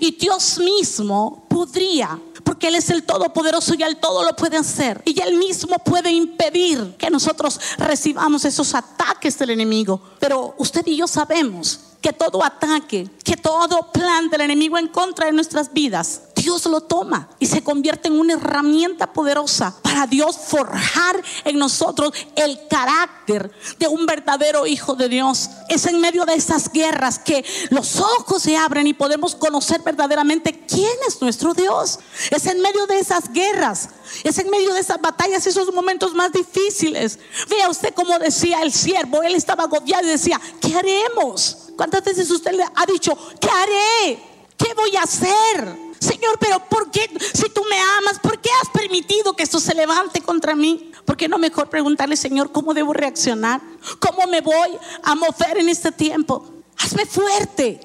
Y 0.00 0.16
Dios 0.16 0.58
mismo 0.58 1.46
podría, 1.48 2.18
porque 2.56 2.68
Él 2.68 2.76
es 2.76 2.88
el 2.88 3.02
Todopoderoso 3.02 3.74
y 3.74 3.82
Él 3.82 3.98
todo 3.98 4.24
lo 4.24 4.34
puede 4.34 4.56
hacer. 4.56 5.02
Y 5.04 5.20
Él 5.20 5.36
mismo 5.36 5.78
puede 5.80 6.10
impedir 6.10 6.96
que 6.96 7.10
nosotros 7.10 7.60
recibamos 7.76 8.46
esos 8.46 8.74
ataques 8.74 9.38
del 9.38 9.50
enemigo. 9.50 10.00
Pero 10.18 10.54
usted 10.56 10.82
y 10.86 10.96
yo 10.96 11.06
sabemos 11.06 11.80
que 12.00 12.14
todo 12.14 12.42
ataque, 12.42 13.10
que 13.22 13.36
todo 13.36 13.92
plan 13.92 14.30
del 14.30 14.40
enemigo 14.40 14.78
en 14.78 14.88
contra 14.88 15.26
de 15.26 15.32
nuestras 15.32 15.70
vidas, 15.70 16.22
Dios 16.46 16.64
lo 16.66 16.80
toma 16.80 17.28
y 17.40 17.46
se 17.46 17.64
convierte 17.64 18.06
en 18.06 18.20
una 18.20 18.34
herramienta 18.34 19.12
poderosa 19.12 19.74
para 19.82 20.06
Dios 20.06 20.36
forjar 20.36 21.20
en 21.44 21.58
nosotros 21.58 22.12
el 22.36 22.68
carácter 22.68 23.50
de 23.80 23.88
un 23.88 24.06
verdadero 24.06 24.64
hijo 24.64 24.94
de 24.94 25.08
Dios. 25.08 25.50
Es 25.68 25.86
en 25.86 26.00
medio 26.00 26.24
de 26.24 26.34
esas 26.34 26.70
guerras 26.70 27.18
que 27.18 27.44
los 27.70 27.98
ojos 27.98 28.44
se 28.44 28.56
abren 28.56 28.86
y 28.86 28.94
podemos 28.94 29.34
conocer 29.34 29.82
verdaderamente 29.82 30.64
quién 30.68 30.96
es 31.08 31.20
nuestro 31.20 31.52
Dios. 31.52 31.98
Es 32.30 32.46
en 32.46 32.60
medio 32.60 32.86
de 32.86 33.00
esas 33.00 33.32
guerras, 33.32 33.88
es 34.22 34.38
en 34.38 34.48
medio 34.48 34.72
de 34.72 34.78
esas 34.78 35.00
batallas, 35.00 35.48
esos 35.48 35.74
momentos 35.74 36.14
más 36.14 36.30
difíciles. 36.30 37.18
Vea 37.50 37.68
usted 37.68 37.92
como 37.92 38.20
decía 38.20 38.62
el 38.62 38.72
siervo, 38.72 39.20
él 39.24 39.34
estaba 39.34 39.64
agobiado 39.64 40.06
y 40.06 40.10
decía, 40.10 40.40
¿qué 40.60 40.76
haremos? 40.76 41.70
¿Cuántas 41.76 42.04
veces 42.04 42.30
usted 42.30 42.52
le 42.52 42.62
ha 42.62 42.86
dicho, 42.86 43.18
¿qué 43.40 43.48
haré? 43.50 44.22
¿Qué 44.56 44.72
voy 44.74 44.94
a 44.94 45.02
hacer? 45.02 45.85
Señor, 45.98 46.38
pero 46.38 46.58
¿por 46.68 46.90
qué? 46.90 47.08
Si 47.32 47.48
tú 47.50 47.62
me 47.68 47.78
amas, 47.98 48.18
¿por 48.20 48.40
qué 48.40 48.50
has 48.62 48.68
permitido 48.70 49.34
que 49.34 49.42
esto 49.42 49.60
se 49.60 49.74
levante 49.74 50.20
contra 50.20 50.54
mí? 50.54 50.92
¿Por 51.04 51.16
qué 51.16 51.28
no 51.28 51.38
mejor 51.38 51.68
preguntarle, 51.68 52.16
Señor, 52.16 52.52
cómo 52.52 52.74
debo 52.74 52.92
reaccionar? 52.92 53.60
¿Cómo 53.98 54.26
me 54.26 54.40
voy 54.40 54.78
a 55.02 55.14
mover 55.14 55.58
en 55.58 55.68
este 55.68 55.92
tiempo? 55.92 56.46
Hazme 56.78 57.06
fuerte. 57.06 57.80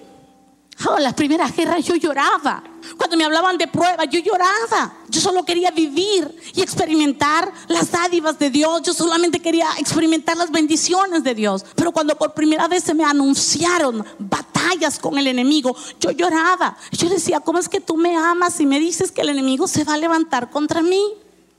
Oh, 0.89 0.97
las 1.00 1.13
primeras 1.13 1.55
guerras 1.55 1.85
yo 1.85 1.95
lloraba. 1.95 2.63
Cuando 2.97 3.15
me 3.15 3.23
hablaban 3.23 3.57
de 3.57 3.67
prueba, 3.67 4.05
yo 4.05 4.19
lloraba. 4.19 4.93
Yo 5.09 5.21
solo 5.21 5.45
quería 5.45 5.71
vivir 5.71 6.35
y 6.55 6.61
experimentar 6.61 7.51
las 7.67 7.91
dádivas 7.91 8.39
de 8.39 8.50
Dios. 8.50 8.81
Yo 8.83 8.93
solamente 8.93 9.39
quería 9.39 9.67
experimentar 9.77 10.38
las 10.38 10.51
bendiciones 10.51 11.23
de 11.23 11.35
Dios. 11.35 11.65
Pero 11.75 11.91
cuando 11.91 12.17
por 12.17 12.33
primera 12.33 12.67
vez 12.67 12.83
se 12.83 12.93
me 12.93 13.03
anunciaron 13.03 14.03
batallas 14.17 14.97
con 14.97 15.17
el 15.17 15.27
enemigo, 15.27 15.75
yo 16.00 16.11
lloraba. 16.11 16.77
Yo 16.91 17.09
decía, 17.09 17.39
¿cómo 17.39 17.59
es 17.59 17.69
que 17.69 17.81
tú 17.81 17.97
me 17.97 18.15
amas 18.17 18.59
y 18.59 18.65
me 18.65 18.79
dices 18.79 19.11
que 19.11 19.21
el 19.21 19.29
enemigo 19.29 19.67
se 19.67 19.83
va 19.83 19.93
a 19.93 19.97
levantar 19.97 20.50
contra 20.50 20.81
mí? 20.81 21.03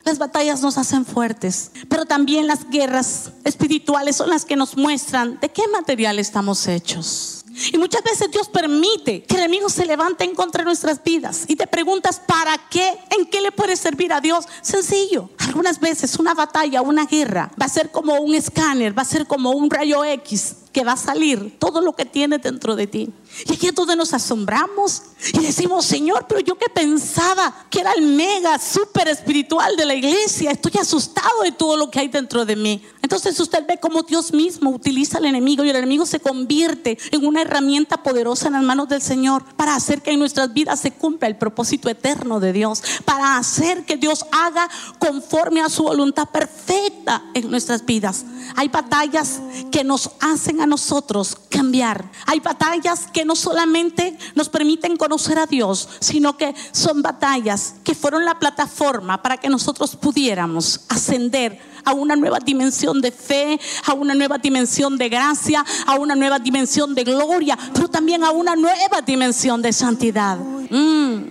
Las 0.05 0.19
batallas 0.19 0.63
nos 0.63 0.79
hacen 0.79 1.07
fuertes, 1.07 1.71
pero 1.89 2.07
también 2.07 2.49
las 2.49 2.69
guerras 2.69 3.31
espirituales 3.45 4.17
son 4.17 4.31
las 4.31 4.45
que 4.45 4.57
nos 4.57 4.77
muestran 4.77 5.39
de 5.41 5.49
qué 5.49 5.63
material 5.69 6.19
estamos 6.19 6.67
hechos. 6.67 7.42
Y 7.73 7.79
muchas 7.79 8.03
veces 8.03 8.31
Dios 8.31 8.49
permite 8.49 9.23
que 9.25 9.35
el 9.35 9.41
enemigo 9.41 9.69
se 9.69 9.87
levante 9.87 10.25
en 10.25 10.35
contra 10.35 10.63
de 10.63 10.67
nuestras 10.67 11.03
vidas. 11.03 11.45
Y 11.49 11.57
te 11.57 11.67
preguntas, 11.67 12.21
¿para 12.27 12.57
qué? 12.71 12.99
¿En 13.19 13.27
qué 13.27 13.41
le 13.41 13.53
puede 13.53 13.77
servir 13.77 14.13
a 14.13 14.21
Dios? 14.21 14.47
Sencillo. 14.63 15.31
Algunas 15.39 15.81
veces 15.81 16.19
una 16.19 16.35
batalla, 16.35 16.83
una 16.83 17.07
guerra, 17.07 17.51
va 17.61 17.67
a 17.67 17.69
ser 17.69 17.91
como 17.91 18.15
un 18.21 18.35
escáner, 18.35 18.97
va 18.97 19.03
a 19.03 19.07
ser 19.07 19.27
como 19.27 19.51
un 19.51 19.71
rayo 19.71 20.05
X 20.05 20.57
que 20.73 20.85
va 20.85 20.93
a 20.93 20.97
salir 20.97 21.59
todo 21.59 21.81
lo 21.81 21.93
que 21.93 22.05
tiene 22.05 22.39
dentro 22.39 22.77
de 22.77 22.87
ti. 22.87 23.11
Y 23.47 23.53
aquí 23.53 23.69
es 23.69 23.75
donde 23.75 23.97
nos 23.97 24.13
asombramos 24.13 25.03
y 25.33 25.39
decimos, 25.39 25.85
Señor, 25.85 26.27
pero 26.29 26.41
yo 26.41 26.57
que 26.59 26.69
pensaba 26.69 27.67
que 27.71 27.81
era 27.81 27.93
el 27.93 28.03
mega, 28.03 28.59
súper 28.59 29.09
espiritual 29.09 29.77
de 29.77 29.87
la 29.87 29.95
iglesia, 29.95 30.51
estoy 30.51 30.73
asustado 30.81 31.43
de 31.43 31.53
todo 31.53 31.77
lo 31.77 31.91
que 31.91 32.01
hay 32.01 32.09
dentro 32.09 32.45
de 32.45 32.57
mí. 32.57 32.83
Entonces 33.03 33.39
usted 33.39 33.67
ve 33.67 33.79
cómo 33.79 34.03
Dios 34.03 34.33
mismo 34.33 34.71
utiliza 34.71 35.19
al 35.19 35.27
enemigo 35.27 35.65
y 35.65 35.71
el 35.71 35.77
enemigo 35.77 36.07
se 36.07 36.21
convierte 36.21 36.99
en 37.11 37.27
una 37.27 37.43
herramienta 37.43 38.03
poderosa 38.03 38.47
en 38.47 38.55
las 38.55 38.63
manos 38.63 38.89
del 38.89 39.03
Señor 39.03 39.45
para 39.57 39.75
hacer 39.75 40.01
que 40.01 40.13
en 40.13 40.19
nuestras 40.19 40.53
vidas 40.55 40.81
se 40.81 40.93
cumpla 40.93 41.29
el 41.29 41.37
propósito 41.37 41.91
eterno 41.91 42.41
de 42.41 42.53
Dios, 42.53 42.83
para 43.05 43.37
hacer 43.37 43.85
que 43.85 43.97
Dios 43.97 44.25
haga 44.33 44.69
conforme 44.99 45.61
a 45.61 45.69
su 45.69 45.83
voluntad 45.83 46.29
perfecta 46.31 47.23
en 47.35 47.51
nuestras 47.51 47.85
vidas. 47.85 48.25
Hay 48.57 48.69
batallas 48.69 49.41
que 49.71 49.85
nos 49.85 50.11
hacen 50.21 50.62
a 50.63 50.67
nosotros 50.67 51.37
cambiar. 51.49 52.11
Hay 52.27 52.41
batallas 52.41 53.09
que 53.13 53.25
no 53.25 53.35
solamente 53.35 54.17
nos 54.35 54.49
permiten 54.49 54.97
conocer 54.97 55.39
a 55.39 55.47
Dios, 55.47 55.89
sino 56.01 56.37
que 56.37 56.55
son 56.71 57.03
batallas 57.03 57.75
que 57.83 57.95
fueron 57.95 58.25
la 58.25 58.39
plataforma 58.39 59.23
para 59.23 59.37
que 59.37 59.49
nosotros 59.49 59.97
pudiéramos 59.97 60.83
ascender 60.89 61.59
a 61.85 61.93
una 61.93 62.15
nueva 62.15 62.39
dimensión 62.39 63.01
de 63.01 63.11
fe, 63.11 63.59
a 63.87 63.95
una 63.95 64.15
nueva 64.15 64.39
dimensión 64.39 64.97
de 64.97 65.09
gracia, 65.09 65.65
a 65.85 65.97
una 65.97 66.15
nueva 66.15 66.39
dimensión 66.39 66.95
de 66.95 67.03
gloria, 67.03 67.59
pero 67.75 67.89
también 67.89 68.23
a 68.23 68.31
una 68.31 68.55
nueva 68.55 69.03
dimensión 69.05 69.61
de 69.63 69.73
santidad. 69.73 70.39
Mm. 70.39 71.25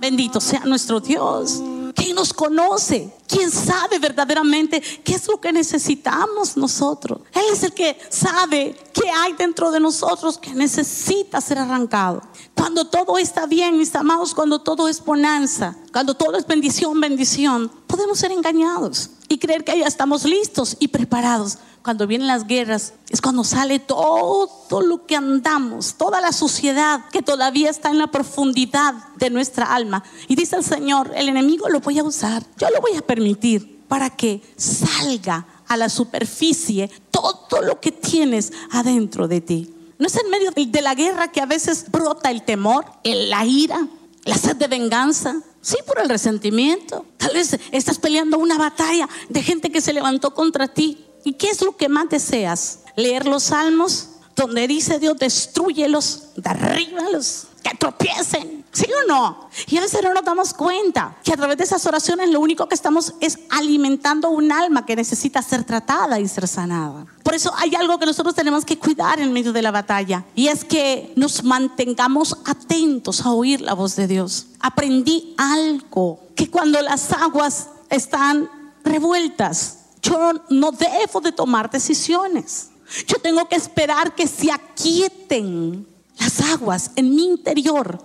Bendito 0.00 0.40
sea 0.40 0.60
nuestro 0.60 1.00
Dios. 1.00 1.62
¿Quién 2.10 2.16
nos 2.16 2.34
conoce? 2.34 3.08
¿Quién 3.28 3.52
sabe 3.52 4.00
verdaderamente 4.00 4.80
qué 4.80 5.14
es 5.14 5.28
lo 5.28 5.40
que 5.40 5.52
necesitamos 5.52 6.56
nosotros? 6.56 7.20
Él 7.32 7.44
es 7.52 7.62
el 7.62 7.72
que 7.72 7.96
sabe 8.08 8.76
qué 8.92 9.08
hay 9.08 9.34
dentro 9.34 9.70
de 9.70 9.78
nosotros 9.78 10.36
que 10.36 10.52
necesita 10.52 11.40
ser 11.40 11.58
arrancado. 11.58 12.20
Cuando 12.56 12.84
todo 12.84 13.16
está 13.16 13.46
bien, 13.46 13.78
mis 13.78 13.94
amados, 13.94 14.34
cuando 14.34 14.58
todo 14.60 14.88
es 14.88 15.04
bonanza, 15.04 15.76
cuando 15.92 16.14
todo 16.14 16.36
es 16.36 16.48
bendición, 16.48 17.00
bendición, 17.00 17.70
podemos 17.86 18.18
ser 18.18 18.32
engañados 18.32 19.10
y 19.28 19.38
creer 19.38 19.62
que 19.62 19.78
ya 19.78 19.86
estamos 19.86 20.24
listos 20.24 20.76
y 20.80 20.88
preparados 20.88 21.58
cuando 21.82 22.06
vienen 22.06 22.26
las 22.26 22.46
guerras, 22.46 22.94
es 23.08 23.20
cuando 23.20 23.44
sale 23.44 23.78
todo 23.78 24.80
lo 24.82 25.06
que 25.06 25.16
andamos, 25.16 25.94
toda 25.94 26.20
la 26.20 26.32
suciedad 26.32 27.04
que 27.10 27.22
todavía 27.22 27.70
está 27.70 27.90
en 27.90 27.98
la 27.98 28.08
profundidad 28.08 28.94
de 29.16 29.30
nuestra 29.30 29.74
alma. 29.74 30.04
Y 30.28 30.36
dice 30.36 30.56
el 30.56 30.64
Señor, 30.64 31.12
el 31.14 31.28
enemigo 31.28 31.68
lo 31.68 31.80
voy 31.80 31.98
a 31.98 32.04
usar, 32.04 32.44
yo 32.58 32.68
lo 32.70 32.80
voy 32.80 32.96
a 32.96 33.02
permitir 33.02 33.80
para 33.88 34.10
que 34.10 34.42
salga 34.56 35.46
a 35.66 35.76
la 35.76 35.88
superficie 35.88 36.90
todo 37.10 37.62
lo 37.62 37.80
que 37.80 37.92
tienes 37.92 38.52
adentro 38.70 39.28
de 39.28 39.40
ti. 39.40 39.74
No 39.98 40.06
es 40.06 40.16
en 40.16 40.30
medio 40.30 40.50
de 40.52 40.82
la 40.82 40.94
guerra 40.94 41.32
que 41.32 41.40
a 41.40 41.46
veces 41.46 41.90
brota 41.90 42.30
el 42.30 42.42
temor, 42.42 42.84
la 43.04 43.44
ira, 43.44 43.86
la 44.24 44.36
sed 44.36 44.56
de 44.56 44.68
venganza, 44.68 45.42
Sí, 45.62 45.76
por 45.86 46.00
el 46.00 46.08
resentimiento. 46.08 47.04
Tal 47.18 47.34
vez 47.34 47.58
estás 47.70 47.98
peleando 47.98 48.38
una 48.38 48.56
batalla 48.56 49.08
de 49.28 49.42
gente 49.42 49.70
que 49.70 49.80
se 49.80 49.92
levantó 49.92 50.32
contra 50.32 50.68
ti. 50.68 51.04
¿Y 51.24 51.34
qué 51.34 51.48
es 51.48 51.62
lo 51.62 51.76
que 51.76 51.88
más 51.88 52.08
deseas? 52.08 52.80
Leer 52.96 53.26
los 53.26 53.44
salmos 53.44 54.08
donde 54.36 54.66
dice 54.66 54.98
Dios, 54.98 55.18
destruyelos, 55.18 56.28
derríbalos, 56.36 57.46
que 57.62 57.76
tropiecen. 57.76 58.60
¿Sí 58.72 58.86
o 58.86 59.08
no? 59.08 59.48
Y 59.66 59.78
a 59.78 59.80
veces 59.80 60.00
no 60.00 60.14
nos 60.14 60.24
damos 60.24 60.54
cuenta 60.54 61.16
que 61.24 61.32
a 61.32 61.36
través 61.36 61.58
de 61.58 61.64
esas 61.64 61.84
oraciones 61.86 62.30
lo 62.30 62.38
único 62.38 62.68
que 62.68 62.76
estamos 62.76 63.14
es 63.20 63.40
alimentando 63.50 64.30
un 64.30 64.52
alma 64.52 64.86
que 64.86 64.94
necesita 64.94 65.42
ser 65.42 65.64
tratada 65.64 66.20
y 66.20 66.28
ser 66.28 66.46
sanada. 66.46 67.04
Por 67.24 67.34
eso 67.34 67.52
hay 67.56 67.74
algo 67.74 67.98
que 67.98 68.06
nosotros 68.06 68.34
tenemos 68.36 68.64
que 68.64 68.78
cuidar 68.78 69.18
en 69.18 69.32
medio 69.32 69.52
de 69.52 69.62
la 69.62 69.72
batalla 69.72 70.24
y 70.36 70.46
es 70.46 70.64
que 70.64 71.12
nos 71.16 71.42
mantengamos 71.42 72.36
atentos 72.44 73.26
a 73.26 73.32
oír 73.32 73.60
la 73.60 73.74
voz 73.74 73.96
de 73.96 74.06
Dios. 74.06 74.46
Aprendí 74.60 75.34
algo, 75.36 76.20
que 76.36 76.48
cuando 76.48 76.80
las 76.80 77.10
aguas 77.10 77.70
están 77.88 78.48
revueltas, 78.84 79.79
yo 80.02 80.32
no 80.48 80.72
debo 80.72 81.20
de 81.20 81.32
tomar 81.32 81.70
decisiones. 81.70 82.70
Yo 83.06 83.18
tengo 83.18 83.48
que 83.48 83.56
esperar 83.56 84.14
que 84.14 84.26
se 84.26 84.50
aquieten 84.50 85.86
las 86.18 86.40
aguas 86.40 86.90
en 86.96 87.14
mi 87.14 87.24
interior 87.24 88.02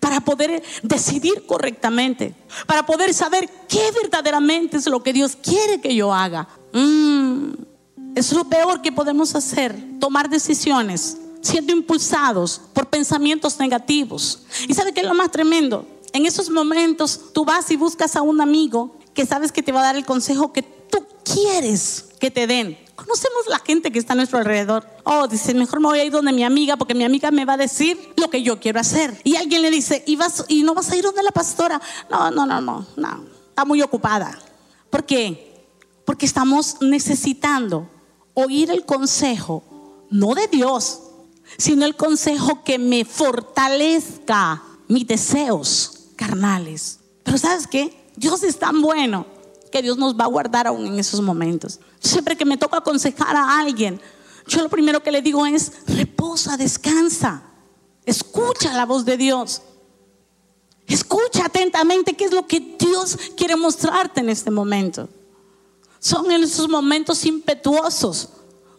para 0.00 0.20
poder 0.20 0.62
decidir 0.82 1.46
correctamente, 1.46 2.34
para 2.66 2.84
poder 2.84 3.14
saber 3.14 3.48
qué 3.68 3.90
verdaderamente 4.02 4.76
es 4.76 4.86
lo 4.86 5.02
que 5.02 5.12
Dios 5.12 5.36
quiere 5.36 5.80
que 5.80 5.94
yo 5.94 6.12
haga. 6.12 6.48
Mm, 6.72 7.52
es 8.14 8.32
lo 8.32 8.44
peor 8.44 8.82
que 8.82 8.92
podemos 8.92 9.34
hacer, 9.34 9.98
tomar 10.00 10.28
decisiones 10.28 11.18
siendo 11.42 11.72
impulsados 11.72 12.60
por 12.72 12.88
pensamientos 12.88 13.58
negativos. 13.58 14.42
¿Y 14.66 14.74
sabe 14.74 14.92
qué 14.92 15.00
es 15.00 15.06
lo 15.06 15.14
más 15.14 15.30
tremendo? 15.30 15.86
En 16.12 16.26
esos 16.26 16.50
momentos 16.50 17.32
tú 17.32 17.44
vas 17.44 17.70
y 17.70 17.76
buscas 17.76 18.16
a 18.16 18.22
un 18.22 18.40
amigo 18.40 18.96
que 19.14 19.26
sabes 19.26 19.52
que 19.52 19.62
te 19.62 19.72
va 19.72 19.80
a 19.80 19.84
dar 19.84 19.96
el 19.96 20.04
consejo 20.04 20.52
que 20.52 20.62
quieres 21.26 22.06
que 22.20 22.30
te 22.30 22.46
den? 22.46 22.78
Conocemos 22.94 23.46
la 23.48 23.58
gente 23.58 23.90
que 23.90 23.98
está 23.98 24.14
a 24.14 24.16
nuestro 24.16 24.38
alrededor. 24.38 24.86
Oh, 25.04 25.28
dice, 25.28 25.52
mejor 25.52 25.80
me 25.80 25.88
voy 25.88 25.98
a 25.98 26.04
ir 26.04 26.12
donde 26.12 26.32
mi 26.32 26.44
amiga 26.44 26.76
porque 26.76 26.94
mi 26.94 27.04
amiga 27.04 27.30
me 27.30 27.44
va 27.44 27.54
a 27.54 27.58
decir 27.58 27.98
lo 28.16 28.30
que 28.30 28.42
yo 28.42 28.58
quiero 28.58 28.80
hacer. 28.80 29.20
Y 29.22 29.36
alguien 29.36 29.62
le 29.62 29.70
dice, 29.70 30.02
¿y, 30.06 30.16
vas, 30.16 30.44
y 30.48 30.62
no 30.62 30.74
vas 30.74 30.90
a 30.90 30.96
ir 30.96 31.04
donde 31.04 31.22
la 31.22 31.32
pastora? 31.32 31.80
No, 32.08 32.30
no, 32.30 32.46
no, 32.46 32.60
no, 32.60 32.86
no. 32.96 33.24
Está 33.48 33.64
muy 33.64 33.82
ocupada. 33.82 34.38
¿Por 34.88 35.04
qué? 35.04 35.66
Porque 36.04 36.24
estamos 36.24 36.76
necesitando 36.80 37.90
oír 38.34 38.70
el 38.70 38.84
consejo, 38.84 39.62
no 40.10 40.34
de 40.34 40.46
Dios, 40.46 41.00
sino 41.58 41.84
el 41.84 41.96
consejo 41.96 42.64
que 42.64 42.78
me 42.78 43.04
fortalezca 43.04 44.62
mis 44.88 45.06
deseos 45.06 46.08
carnales. 46.16 47.00
Pero 47.22 47.36
¿sabes 47.38 47.66
qué? 47.66 48.06
Dios 48.16 48.42
es 48.42 48.58
tan 48.58 48.80
bueno 48.80 49.35
que 49.70 49.82
Dios 49.82 49.98
nos 49.98 50.18
va 50.18 50.24
a 50.24 50.28
guardar 50.28 50.66
aún 50.66 50.86
en 50.86 50.98
esos 50.98 51.20
momentos. 51.20 51.80
Siempre 52.00 52.36
que 52.36 52.44
me 52.44 52.56
toca 52.56 52.78
aconsejar 52.78 53.36
a 53.36 53.58
alguien, 53.58 54.00
yo 54.46 54.62
lo 54.62 54.68
primero 54.68 55.02
que 55.02 55.12
le 55.12 55.22
digo 55.22 55.44
es, 55.46 55.72
reposa, 55.86 56.56
descansa, 56.56 57.42
escucha 58.04 58.72
la 58.72 58.86
voz 58.86 59.04
de 59.04 59.16
Dios. 59.16 59.62
Escucha 60.86 61.46
atentamente 61.46 62.14
qué 62.14 62.26
es 62.26 62.32
lo 62.32 62.46
que 62.46 62.76
Dios 62.78 63.18
quiere 63.36 63.56
mostrarte 63.56 64.20
en 64.20 64.28
este 64.28 64.50
momento. 64.50 65.08
Son 65.98 66.30
en 66.30 66.44
esos 66.44 66.68
momentos 66.68 67.24
impetuosos 67.26 68.28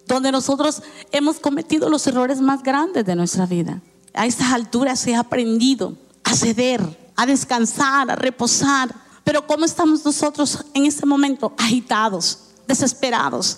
donde 0.05 0.31
nosotros 0.31 0.81
hemos 1.11 1.39
cometido 1.39 1.89
los 1.89 2.07
errores 2.07 2.39
más 2.39 2.63
grandes 2.63 3.05
de 3.05 3.15
nuestra 3.15 3.45
vida. 3.45 3.81
A 4.13 4.25
estas 4.25 4.53
alturas 4.53 5.05
he 5.05 5.15
aprendido 5.15 5.97
a 6.23 6.33
ceder, 6.33 7.11
a 7.15 7.25
descansar, 7.25 8.09
a 8.09 8.15
reposar, 8.15 9.06
pero 9.27 9.45
¿cómo 9.45 9.65
estamos 9.65 10.05
nosotros 10.05 10.63
en 10.73 10.85
este 10.85 11.05
momento? 11.05 11.51
Agitados, 11.57 12.39
desesperados. 12.65 13.57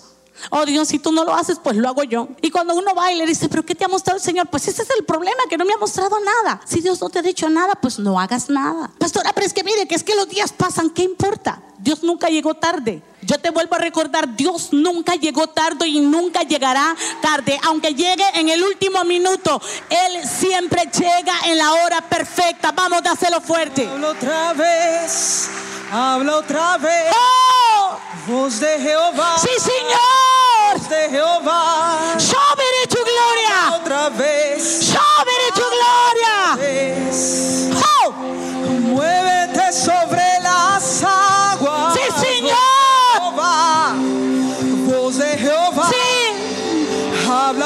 Oh 0.49 0.65
Dios, 0.65 0.87
si 0.87 0.97
tú 0.97 1.11
no 1.11 1.23
lo 1.23 1.35
haces, 1.35 1.59
pues 1.63 1.77
lo 1.77 1.87
hago 1.87 2.01
yo. 2.01 2.27
Y 2.41 2.49
cuando 2.49 2.73
uno 2.73 2.95
va 2.95 3.11
y 3.11 3.15
le 3.19 3.27
dice, 3.27 3.49
pero 3.49 3.63
¿qué 3.63 3.75
te 3.75 3.85
ha 3.85 3.87
mostrado 3.87 4.17
el 4.17 4.23
Señor? 4.23 4.47
Pues 4.49 4.67
ese 4.67 4.81
es 4.81 4.89
el 4.97 5.05
problema, 5.05 5.37
que 5.47 5.59
no 5.59 5.65
me 5.65 5.73
ha 5.73 5.77
mostrado 5.77 6.17
nada. 6.21 6.59
Si 6.65 6.81
Dios 6.81 6.99
no 6.99 7.11
te 7.11 7.19
ha 7.19 7.21
dicho 7.21 7.47
nada, 7.51 7.75
pues 7.75 7.99
no 7.99 8.19
hagas 8.19 8.49
nada. 8.49 8.89
Pastora, 8.97 9.31
pero 9.31 9.45
es 9.45 9.53
que 9.53 9.63
mire, 9.63 9.87
que 9.87 9.93
es 9.93 10.03
que 10.03 10.15
los 10.15 10.27
días 10.27 10.51
pasan, 10.53 10.89
¿qué 10.89 11.03
importa? 11.03 11.61
Dios 11.77 12.01
nunca 12.01 12.29
llegó 12.29 12.55
tarde. 12.55 13.03
Yo 13.29 13.37
te 13.37 13.51
vuelvo 13.51 13.75
a 13.75 13.77
recordar, 13.77 14.35
Dios 14.35 14.69
nunca 14.71 15.13
llegó 15.13 15.45
tarde 15.45 15.87
y 15.87 15.99
nunca 15.99 16.41
llegará 16.41 16.95
tarde. 17.21 17.59
Aunque 17.67 17.93
llegue 17.93 18.25
en 18.33 18.49
el 18.49 18.63
último 18.63 19.03
minuto, 19.03 19.61
Él 19.87 20.27
siempre 20.27 20.89
llega 20.91 21.33
en 21.45 21.59
la 21.59 21.73
hora 21.73 22.01
perfecta. 22.01 22.71
Vamos, 22.71 23.03
dáselo 23.03 23.39
fuerte. 23.39 23.87
Habla 23.87 24.07
otra 24.09 24.53
vez, 24.53 25.47
habla 25.91 26.37
otra 26.37 26.77
vez. 26.79 27.13
¡Oh! 27.15 27.99
Voz 28.25 28.59
de 28.59 28.79
Jehová. 28.79 29.35
¡Sí, 29.37 29.49
Señor! 29.59 30.73
Voz 30.73 30.89
de 30.89 31.09
Jehová. 31.09 32.15
¡Show 32.17 32.58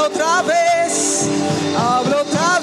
otra 0.06 0.42
vez. 0.42 1.30
Habla 1.78 2.22
otra 2.22 2.60
vez. 2.60 2.63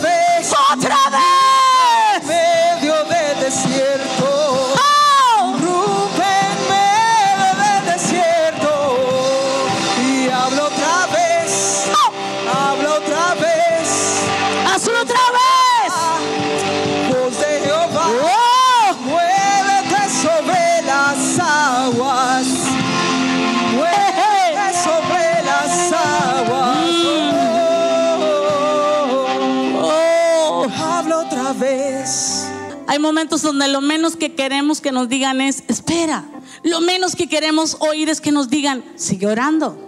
Donde 33.39 33.69
lo 33.69 33.81
menos 33.81 34.17
que 34.17 34.35
queremos 34.35 34.81
que 34.81 34.93
nos 34.93 35.09
digan 35.09 35.41
es, 35.41 35.63
espera. 35.69 36.25
Lo 36.63 36.81
menos 36.81 37.17
que 37.17 37.29
queremos 37.29 37.77
oír 37.81 38.09
es 38.09 38.21
que 38.21 38.33
nos 38.33 38.51
digan, 38.51 38.85
sigue 38.97 39.27
orando. 39.27 39.79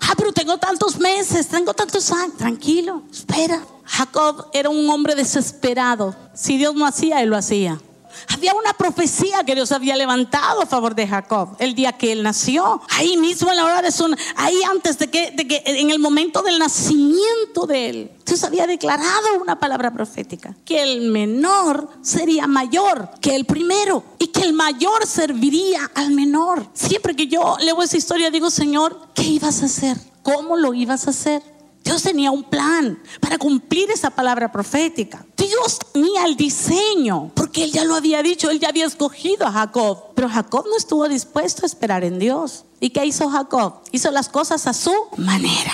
Ah, 0.00 0.14
pero 0.16 0.32
tengo 0.32 0.58
tantos 0.58 0.98
meses, 0.98 1.48
tengo 1.48 1.74
tantos 1.74 2.10
años. 2.12 2.36
Tranquilo, 2.36 3.02
espera. 3.10 3.62
Jacob 3.84 4.46
era 4.52 4.70
un 4.70 4.88
hombre 4.88 5.14
desesperado. 5.14 6.14
Si 6.34 6.56
Dios 6.56 6.74
no 6.74 6.86
hacía, 6.86 7.22
él 7.22 7.30
lo 7.30 7.36
hacía. 7.36 7.80
Había 8.28 8.54
una 8.54 8.72
profecía 8.74 9.44
que 9.44 9.54
Dios 9.54 9.72
había 9.72 9.96
levantado 9.96 10.62
a 10.62 10.66
favor 10.66 10.94
de 10.94 11.06
Jacob 11.06 11.56
el 11.58 11.74
día 11.74 11.92
que 11.92 12.12
él 12.12 12.22
nació. 12.22 12.80
Ahí 12.90 13.16
mismo 13.16 13.50
en 13.50 13.56
la 13.56 13.64
hora 13.64 13.82
de 13.82 13.92
su, 13.92 14.14
ahí 14.36 14.60
antes 14.70 14.98
de 14.98 15.08
que, 15.08 15.30
de 15.32 15.46
que 15.46 15.62
en 15.64 15.90
el 15.90 15.98
momento 15.98 16.42
del 16.42 16.58
nacimiento 16.58 17.66
de 17.66 17.88
él, 17.88 18.10
Dios 18.24 18.44
había 18.44 18.66
declarado 18.66 19.40
una 19.40 19.58
palabra 19.58 19.92
profética, 19.92 20.56
que 20.64 20.82
el 20.82 21.10
menor 21.10 21.88
sería 22.02 22.46
mayor 22.46 23.10
que 23.20 23.34
el 23.34 23.44
primero 23.44 24.04
y 24.18 24.28
que 24.28 24.42
el 24.42 24.52
mayor 24.52 25.06
serviría 25.06 25.90
al 25.94 26.12
menor. 26.12 26.66
Siempre 26.72 27.16
que 27.16 27.26
yo 27.26 27.56
leo 27.60 27.82
esa 27.82 27.96
historia 27.96 28.30
digo, 28.30 28.50
Señor, 28.50 29.08
¿qué 29.14 29.24
ibas 29.24 29.62
a 29.62 29.66
hacer? 29.66 29.98
¿Cómo 30.22 30.56
lo 30.56 30.72
ibas 30.74 31.06
a 31.06 31.10
hacer? 31.10 31.42
Dios 31.84 32.02
tenía 32.02 32.30
un 32.30 32.44
plan 32.44 32.98
para 33.20 33.38
cumplir 33.38 33.90
esa 33.90 34.10
palabra 34.10 34.52
profética. 34.52 35.24
Dios 35.36 35.78
tenía 35.92 36.24
el 36.26 36.36
diseño, 36.36 37.30
porque 37.34 37.64
Él 37.64 37.72
ya 37.72 37.84
lo 37.84 37.94
había 37.94 38.22
dicho, 38.22 38.50
Él 38.50 38.60
ya 38.60 38.68
había 38.68 38.86
escogido 38.86 39.46
a 39.46 39.52
Jacob. 39.52 40.12
Pero 40.14 40.28
Jacob 40.28 40.64
no 40.68 40.76
estuvo 40.76 41.08
dispuesto 41.08 41.64
a 41.64 41.66
esperar 41.66 42.04
en 42.04 42.18
Dios. 42.18 42.64
¿Y 42.80 42.90
qué 42.90 43.04
hizo 43.04 43.28
Jacob? 43.28 43.74
Hizo 43.90 44.10
las 44.10 44.28
cosas 44.28 44.66
a 44.66 44.72
su 44.72 44.94
manera. 45.16 45.72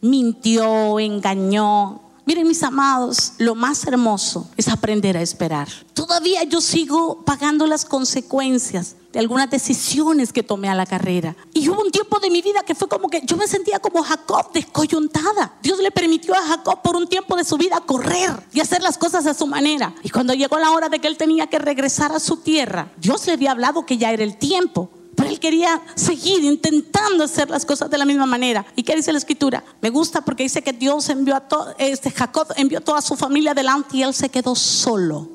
Mintió, 0.00 0.98
engañó, 0.98 2.00
Miren 2.30 2.46
mis 2.46 2.62
amados, 2.62 3.32
lo 3.38 3.56
más 3.56 3.84
hermoso 3.88 4.48
es 4.56 4.68
aprender 4.68 5.16
a 5.16 5.20
esperar. 5.20 5.66
Todavía 5.94 6.44
yo 6.44 6.60
sigo 6.60 7.24
pagando 7.24 7.66
las 7.66 7.84
consecuencias 7.84 8.94
de 9.12 9.18
algunas 9.18 9.50
decisiones 9.50 10.32
que 10.32 10.44
tomé 10.44 10.68
a 10.68 10.76
la 10.76 10.86
carrera. 10.86 11.34
Y 11.52 11.68
hubo 11.68 11.82
un 11.82 11.90
tiempo 11.90 12.20
de 12.20 12.30
mi 12.30 12.40
vida 12.40 12.62
que 12.64 12.76
fue 12.76 12.86
como 12.86 13.08
que 13.08 13.22
yo 13.24 13.36
me 13.36 13.48
sentía 13.48 13.80
como 13.80 14.04
Jacob 14.04 14.52
descoyuntada. 14.52 15.54
Dios 15.60 15.80
le 15.80 15.90
permitió 15.90 16.32
a 16.34 16.42
Jacob 16.42 16.80
por 16.82 16.94
un 16.94 17.08
tiempo 17.08 17.34
de 17.34 17.42
su 17.42 17.56
vida 17.56 17.80
correr 17.80 18.46
y 18.52 18.60
hacer 18.60 18.80
las 18.80 18.96
cosas 18.96 19.26
a 19.26 19.34
su 19.34 19.48
manera. 19.48 19.92
Y 20.04 20.10
cuando 20.10 20.32
llegó 20.32 20.56
la 20.60 20.70
hora 20.70 20.88
de 20.88 21.00
que 21.00 21.08
él 21.08 21.16
tenía 21.16 21.48
que 21.48 21.58
regresar 21.58 22.12
a 22.12 22.20
su 22.20 22.36
tierra, 22.36 22.92
Dios 22.98 23.26
le 23.26 23.32
había 23.32 23.50
hablado 23.50 23.84
que 23.84 23.98
ya 23.98 24.12
era 24.12 24.22
el 24.22 24.36
tiempo. 24.36 24.88
Pero 25.20 25.32
él 25.32 25.38
quería 25.38 25.82
seguir 25.96 26.42
intentando 26.44 27.24
hacer 27.24 27.50
las 27.50 27.66
cosas 27.66 27.90
de 27.90 27.98
la 27.98 28.06
misma 28.06 28.24
manera. 28.24 28.64
¿Y 28.74 28.82
qué 28.82 28.96
dice 28.96 29.12
la 29.12 29.18
escritura? 29.18 29.62
Me 29.82 29.90
gusta 29.90 30.22
porque 30.22 30.44
dice 30.44 30.62
que 30.62 30.72
Dios 30.72 31.10
envió 31.10 31.36
a 31.36 31.40
todo, 31.40 31.74
este 31.76 32.10
Jacob 32.10 32.46
envió 32.56 32.80
toda 32.80 33.02
su 33.02 33.16
familia 33.16 33.50
adelante 33.50 33.98
y 33.98 34.02
él 34.02 34.14
se 34.14 34.30
quedó 34.30 34.54
solo. 34.54 35.28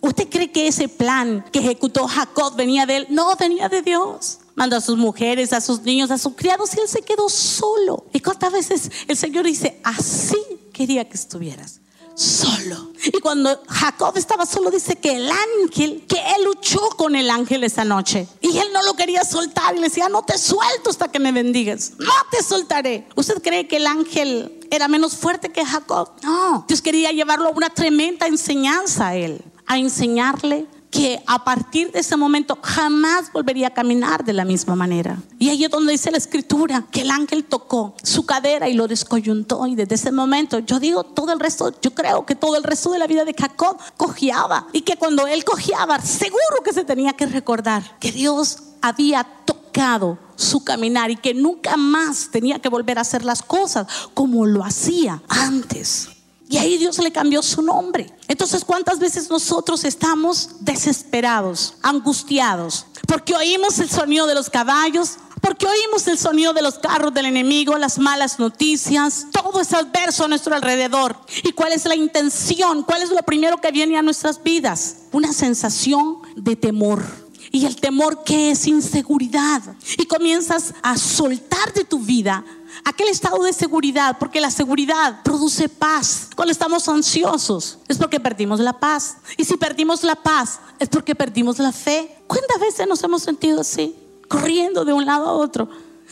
¿Usted 0.00 0.28
cree 0.28 0.52
que 0.52 0.68
ese 0.68 0.88
plan 0.88 1.44
que 1.50 1.58
ejecutó 1.58 2.06
Jacob 2.06 2.54
venía 2.54 2.86
de 2.86 2.98
él? 2.98 3.06
No, 3.10 3.34
venía 3.34 3.68
de 3.68 3.82
Dios. 3.82 4.38
Mandó 4.54 4.76
a 4.76 4.80
sus 4.80 4.96
mujeres, 4.96 5.52
a 5.52 5.60
sus 5.60 5.82
niños, 5.82 6.12
a 6.12 6.18
sus 6.18 6.34
criados 6.36 6.72
y 6.76 6.80
él 6.80 6.86
se 6.86 7.02
quedó 7.02 7.28
solo. 7.28 8.06
¿Y 8.12 8.20
cuántas 8.20 8.52
veces 8.52 8.92
el 9.08 9.16
Señor 9.16 9.46
dice, 9.46 9.80
así 9.82 10.38
quería 10.72 11.08
que 11.08 11.14
estuvieras? 11.14 11.80
Solo. 12.16 12.92
Y 13.04 13.20
cuando 13.20 13.62
Jacob 13.68 14.16
estaba 14.16 14.46
solo, 14.46 14.70
dice 14.70 14.96
que 14.96 15.16
el 15.16 15.30
ángel, 15.30 16.04
que 16.08 16.16
él 16.16 16.44
luchó 16.44 16.80
con 16.96 17.14
el 17.14 17.30
ángel 17.30 17.62
esa 17.62 17.84
noche. 17.84 18.26
Y 18.40 18.58
él 18.58 18.68
no 18.72 18.82
lo 18.82 18.94
quería 18.94 19.24
soltar 19.24 19.74
y 19.74 19.78
le 19.78 19.88
decía, 19.88 20.08
no 20.08 20.22
te 20.22 20.38
suelto 20.38 20.90
hasta 20.90 21.08
que 21.08 21.18
me 21.18 21.30
bendigas. 21.30 21.92
No 21.98 22.12
te 22.30 22.42
soltaré. 22.42 23.06
¿Usted 23.14 23.42
cree 23.42 23.68
que 23.68 23.76
el 23.76 23.86
ángel 23.86 24.66
era 24.70 24.88
menos 24.88 25.14
fuerte 25.14 25.50
que 25.50 25.64
Jacob? 25.64 26.10
No. 26.22 26.64
Dios 26.66 26.80
quería 26.80 27.12
llevarlo 27.12 27.48
a 27.48 27.52
una 27.52 27.70
tremenda 27.70 28.26
enseñanza 28.26 29.08
a 29.08 29.16
él. 29.16 29.42
A 29.66 29.78
enseñarle 29.78 30.66
que 30.90 31.22
a 31.26 31.44
partir 31.44 31.92
de 31.92 32.00
ese 32.00 32.16
momento 32.16 32.58
jamás 32.62 33.32
volvería 33.32 33.68
a 33.68 33.74
caminar 33.74 34.24
de 34.24 34.32
la 34.32 34.44
misma 34.44 34.76
manera. 34.76 35.18
Y 35.38 35.48
ahí 35.50 35.64
es 35.64 35.70
donde 35.70 35.92
dice 35.92 36.10
la 36.10 36.18
escritura 36.18 36.86
que 36.90 37.02
el 37.02 37.10
ángel 37.10 37.44
tocó 37.44 37.94
su 38.02 38.24
cadera 38.24 38.68
y 38.68 38.74
lo 38.74 38.88
descoyuntó. 38.88 39.66
Y 39.66 39.74
desde 39.74 39.96
ese 39.96 40.12
momento, 40.12 40.58
yo 40.60 40.80
digo, 40.80 41.04
todo 41.04 41.32
el 41.32 41.40
resto, 41.40 41.74
yo 41.80 41.94
creo 41.94 42.24
que 42.24 42.34
todo 42.34 42.56
el 42.56 42.62
resto 42.62 42.90
de 42.92 42.98
la 42.98 43.06
vida 43.06 43.24
de 43.24 43.34
Jacob 43.34 43.76
cojeaba. 43.96 44.68
Y 44.72 44.82
que 44.82 44.96
cuando 44.96 45.26
él 45.26 45.44
cojeaba, 45.44 46.00
seguro 46.00 46.62
que 46.64 46.72
se 46.72 46.84
tenía 46.84 47.12
que 47.12 47.26
recordar 47.26 47.98
que 47.98 48.12
Dios 48.12 48.58
había 48.80 49.24
tocado 49.44 50.18
su 50.36 50.64
caminar 50.64 51.10
y 51.10 51.16
que 51.16 51.34
nunca 51.34 51.76
más 51.76 52.30
tenía 52.30 52.58
que 52.60 52.68
volver 52.68 52.98
a 52.98 53.02
hacer 53.02 53.24
las 53.24 53.42
cosas 53.42 53.86
como 54.14 54.46
lo 54.46 54.64
hacía 54.64 55.22
antes. 55.28 56.15
Y 56.48 56.58
ahí 56.58 56.78
Dios 56.78 56.98
le 56.98 57.10
cambió 57.10 57.42
su 57.42 57.60
nombre. 57.60 58.12
Entonces, 58.28 58.64
¿cuántas 58.64 58.98
veces 58.98 59.28
nosotros 59.30 59.84
estamos 59.84 60.50
desesperados, 60.60 61.74
angustiados? 61.82 62.86
Porque 63.06 63.34
oímos 63.34 63.78
el 63.80 63.90
sonido 63.90 64.26
de 64.26 64.34
los 64.34 64.48
caballos, 64.48 65.18
porque 65.40 65.66
oímos 65.66 66.06
el 66.08 66.18
sonido 66.18 66.52
de 66.52 66.62
los 66.62 66.78
carros 66.78 67.14
del 67.14 67.26
enemigo, 67.26 67.78
las 67.78 67.98
malas 67.98 68.38
noticias, 68.38 69.26
todo 69.32 69.60
es 69.60 69.72
adverso 69.72 70.24
a 70.24 70.28
nuestro 70.28 70.54
alrededor. 70.54 71.16
¿Y 71.44 71.52
cuál 71.52 71.72
es 71.72 71.84
la 71.84 71.94
intención? 71.94 72.82
¿Cuál 72.82 73.02
es 73.02 73.10
lo 73.10 73.22
primero 73.22 73.60
que 73.60 73.70
viene 73.70 73.96
a 73.96 74.02
nuestras 74.02 74.42
vidas? 74.42 74.96
Una 75.12 75.32
sensación 75.32 76.18
de 76.36 76.56
temor. 76.56 77.04
Y 77.52 77.64
el 77.64 77.76
temor 77.76 78.24
que 78.24 78.50
es 78.50 78.66
inseguridad. 78.66 79.62
Y 79.98 80.06
comienzas 80.06 80.74
a 80.82 80.96
soltar 80.96 81.72
de 81.74 81.84
tu 81.84 82.00
vida 82.00 82.44
aquel 82.84 83.08
estado 83.08 83.42
de 83.42 83.52
seguridad, 83.52 84.16
porque 84.18 84.40
la 84.40 84.50
seguridad 84.50 85.22
produce 85.22 85.68
paz. 85.68 86.30
Cuando 86.34 86.52
estamos 86.52 86.88
ansiosos 86.88 87.78
es 87.88 87.98
porque 87.98 88.20
perdimos 88.20 88.60
la 88.60 88.78
paz. 88.78 89.18
Y 89.36 89.44
si 89.44 89.56
perdimos 89.56 90.02
la 90.02 90.16
paz 90.16 90.60
es 90.78 90.88
porque 90.88 91.14
perdimos 91.14 91.58
la 91.58 91.72
fe. 91.72 92.16
¿Cuántas 92.26 92.60
veces 92.60 92.86
nos 92.86 93.02
hemos 93.02 93.22
sentido 93.22 93.60
así? 93.60 93.94
Corriendo 94.28 94.84
de 94.84 94.92
un 94.92 95.06
lado 95.06 95.26
a 95.28 95.32
otro, 95.32 95.68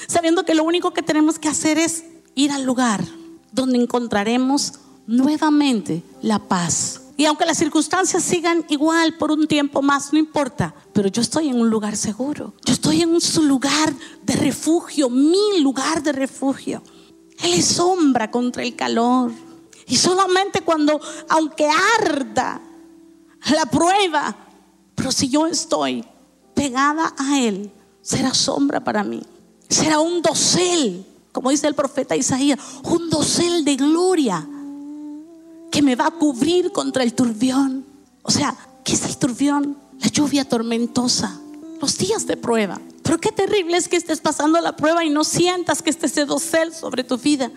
sabiendo 0.07 0.44
que 0.44 0.55
lo 0.55 0.64
único 0.64 0.92
que 0.92 1.03
tenemos 1.03 1.38
que 1.38 1.48
hacer 1.48 1.79
es 1.79 2.05
ir 2.35 2.53
al 2.53 2.64
lugar 2.64 3.05
donde 3.53 3.79
encontraremos 3.79 4.74
nuevamente 5.07 6.03
la 6.22 6.38
paz. 6.38 7.00
Y 7.16 7.27
aunque 7.27 7.46
las 7.46 7.59
circunstancias 7.59 8.22
sigan 8.22 8.64
igual 8.68 9.16
por 9.16 9.31
un 9.31 9.46
tiempo 9.46 9.83
más, 9.83 10.12
no 10.12 10.18
importa. 10.18 10.74
Pero 10.92 11.09
yo 11.09 11.22
estoy 11.22 11.48
en 11.48 11.61
un 11.61 11.70
lugar 11.70 11.96
seguro. 11.96 12.55
Yo 12.64 12.72
estoy 12.72 13.03
en 13.03 13.11
un 13.11 13.48
lugar 13.48 13.94
de 14.22 14.35
refugio, 14.35 15.09
mi 15.09 15.61
lugar 15.61 16.03
de 16.03 16.12
refugio. 16.12 16.83
Él 17.42 17.55
es 17.55 17.66
sombra 17.66 18.31
contra 18.31 18.62
el 18.62 18.74
calor. 18.74 19.33
Y 19.87 19.96
solamente 19.96 20.62
cuando, 20.62 21.00
aunque 21.29 21.68
arda 22.00 22.61
la 23.53 23.66
prueba, 23.66 24.35
pero 24.94 25.12
si 25.12 25.29
yo 25.29 25.46
estoy 25.46 26.05
pegada 26.55 27.14
a 27.16 27.38
Él, 27.38 27.70
será 28.00 28.35
sombra 28.35 28.83
para 28.83 29.05
mí. 29.05 29.22
Será 29.68 30.00
un 30.00 30.22
dosel, 30.22 31.07
como 31.33 31.50
dice 31.50 31.66
el 31.66 31.74
profeta 31.74 32.16
Isaías, 32.16 32.59
un 32.85 33.11
dosel 33.11 33.64
de 33.64 33.77
gloria 33.77 34.48
que 35.75 35.83
me 35.83 35.97
va 35.97 36.07
a 36.07 36.11
cubrir 36.13 36.71
contra 36.71 37.03
el 37.03 37.15
turbión. 37.15 37.85
O 38.23 38.31
sea, 38.31 38.57
¿qué 38.85 38.93
es 38.93 39.07
el 39.07 39.17
turbión? 39.17 39.77
La 39.99 40.07
lluvia 40.07 40.49
tormentosa, 40.49 41.41
los 41.81 41.99
días 41.99 42.29
de 42.29 42.37
prueba. 42.37 42.81
Pero 43.03 43.19
qué 43.19 43.33
terrible 43.33 43.77
es 43.77 43.89
que 43.89 43.97
estés 43.97 44.21
pasando 44.21 44.61
la 44.61 44.77
prueba 44.77 45.05
y 45.05 45.11
no 45.11 45.25
sientas 45.25 45.83
que 45.83 45.91
esté 45.91 46.07
ese 46.07 46.27
dosel 46.27 46.73
sobre 46.73 47.03
tu 47.03 47.19
vida. 47.19 47.51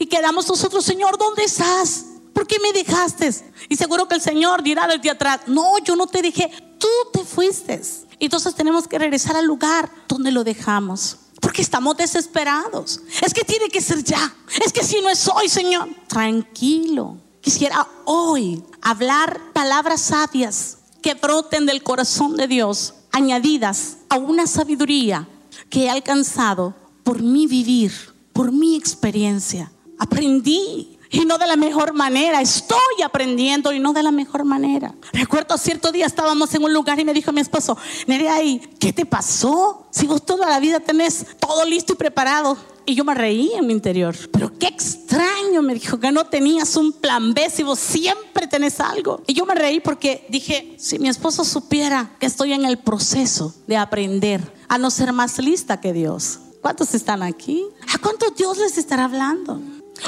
Y 0.00 0.06
quedamos 0.06 0.48
nosotros, 0.48 0.84
Señor, 0.84 1.16
¿dónde 1.16 1.44
estás? 1.44 2.06
¿Por 2.32 2.44
qué 2.44 2.56
me 2.58 2.72
dejaste? 2.72 3.32
Y 3.68 3.76
seguro 3.76 4.08
que 4.08 4.16
el 4.16 4.20
Señor 4.20 4.64
dirá 4.64 4.88
desde 4.88 5.10
atrás, 5.10 5.42
no, 5.46 5.78
yo 5.84 5.94
no 5.94 6.08
te 6.08 6.22
dejé, 6.22 6.50
tú 6.76 6.88
te 7.12 7.24
fuiste. 7.24 7.80
Y 8.18 8.24
entonces 8.24 8.52
tenemos 8.56 8.88
que 8.88 8.98
regresar 8.98 9.36
al 9.36 9.46
lugar 9.46 9.88
donde 10.08 10.32
lo 10.32 10.42
dejamos. 10.42 11.18
Porque 11.40 11.62
estamos 11.62 11.96
desesperados. 11.96 13.00
Es 13.22 13.32
que 13.32 13.44
tiene 13.44 13.68
que 13.68 13.80
ser 13.80 14.02
ya. 14.02 14.34
Es 14.60 14.72
que 14.72 14.82
si 14.82 15.00
no 15.00 15.08
es 15.08 15.28
hoy, 15.28 15.48
Señor. 15.48 15.88
Tranquilo. 16.08 17.29
Quisiera 17.40 17.86
hoy 18.04 18.62
hablar 18.82 19.40
palabras 19.52 20.00
sabias 20.02 20.78
que 21.02 21.14
broten 21.14 21.66
del 21.66 21.82
corazón 21.82 22.36
de 22.36 22.46
Dios, 22.46 22.94
añadidas 23.12 23.98
a 24.08 24.18
una 24.18 24.46
sabiduría 24.46 25.26
que 25.68 25.84
he 25.84 25.90
alcanzado 25.90 26.74
por 27.02 27.22
mi 27.22 27.46
vivir, 27.46 27.92
por 28.32 28.52
mi 28.52 28.76
experiencia. 28.76 29.72
Aprendí 29.98 30.98
y 31.10 31.24
no 31.24 31.38
de 31.38 31.46
la 31.46 31.56
mejor 31.56 31.92
manera. 31.92 32.40
Estoy 32.40 33.02
aprendiendo 33.04 33.72
y 33.72 33.80
no 33.80 33.92
de 33.92 34.02
la 34.02 34.12
mejor 34.12 34.44
manera. 34.44 34.94
Recuerdo 35.12 35.58
cierto 35.58 35.92
día 35.92 36.06
estábamos 36.06 36.54
en 36.54 36.64
un 36.64 36.72
lugar 36.72 36.98
y 36.98 37.04
me 37.04 37.12
dijo 37.12 37.32
mi 37.32 37.40
esposo, 37.40 37.76
Nerea, 38.06 38.36
¿qué 38.78 38.92
te 38.92 39.04
pasó? 39.04 39.86
Si 39.90 40.06
vos 40.06 40.24
toda 40.24 40.48
la 40.48 40.60
vida 40.60 40.80
tenés 40.80 41.26
todo 41.38 41.64
listo 41.64 41.94
y 41.94 41.96
preparado. 41.96 42.56
Y 42.86 42.94
yo 42.94 43.04
me 43.04 43.14
reí 43.14 43.52
en 43.54 43.66
mi 43.66 43.72
interior. 43.72 44.16
Pero 44.32 44.56
qué 44.58 44.66
extraño, 44.66 45.62
me 45.62 45.74
dijo 45.74 46.00
que 46.00 46.10
no 46.10 46.24
tenías 46.26 46.76
un 46.76 46.92
plan 46.92 47.34
B 47.34 47.48
si 47.50 47.62
vos 47.62 47.78
siempre 47.78 48.46
tenés 48.46 48.80
algo. 48.80 49.22
Y 49.26 49.34
yo 49.34 49.46
me 49.46 49.54
reí 49.54 49.80
porque 49.80 50.26
dije, 50.28 50.74
si 50.78 50.98
mi 50.98 51.08
esposo 51.08 51.44
supiera 51.44 52.12
que 52.18 52.26
estoy 52.26 52.52
en 52.52 52.64
el 52.64 52.78
proceso 52.78 53.54
de 53.66 53.76
aprender 53.76 54.40
a 54.68 54.78
no 54.78 54.90
ser 54.90 55.12
más 55.12 55.38
lista 55.38 55.80
que 55.80 55.92
Dios. 55.92 56.40
¿Cuántos 56.60 56.94
están 56.94 57.22
aquí? 57.22 57.64
¿A 57.94 57.98
cuántos 57.98 58.34
Dios 58.34 58.58
les 58.58 58.76
estará 58.76 59.04
hablando? 59.04 59.60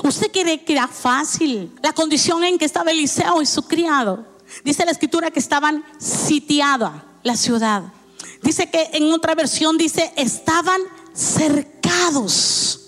¿Usted 0.02 0.31
cree 0.33 0.64
que 0.64 0.72
era 0.72 0.88
fácil 0.88 1.72
la 1.83 1.92
condición 1.92 2.44
en 2.44 2.59
que 2.59 2.64
estaba 2.64 2.90
Eliseo 2.90 3.42
y 3.42 3.46
su 3.46 3.62
criado? 3.62 4.26
Dice 4.64 4.85
la 4.85 4.90
escritura 4.90 5.31
que 5.31 5.38
estaban 5.38 5.85
sitiada 5.98 7.05
la 7.22 7.37
ciudad. 7.37 7.85
Dice 8.42 8.70
que 8.70 8.90
en 8.94 9.12
otra 9.12 9.35
versión 9.35 9.78
dice 9.78 10.12
estaban 10.16 10.81
cercados. 11.14 12.81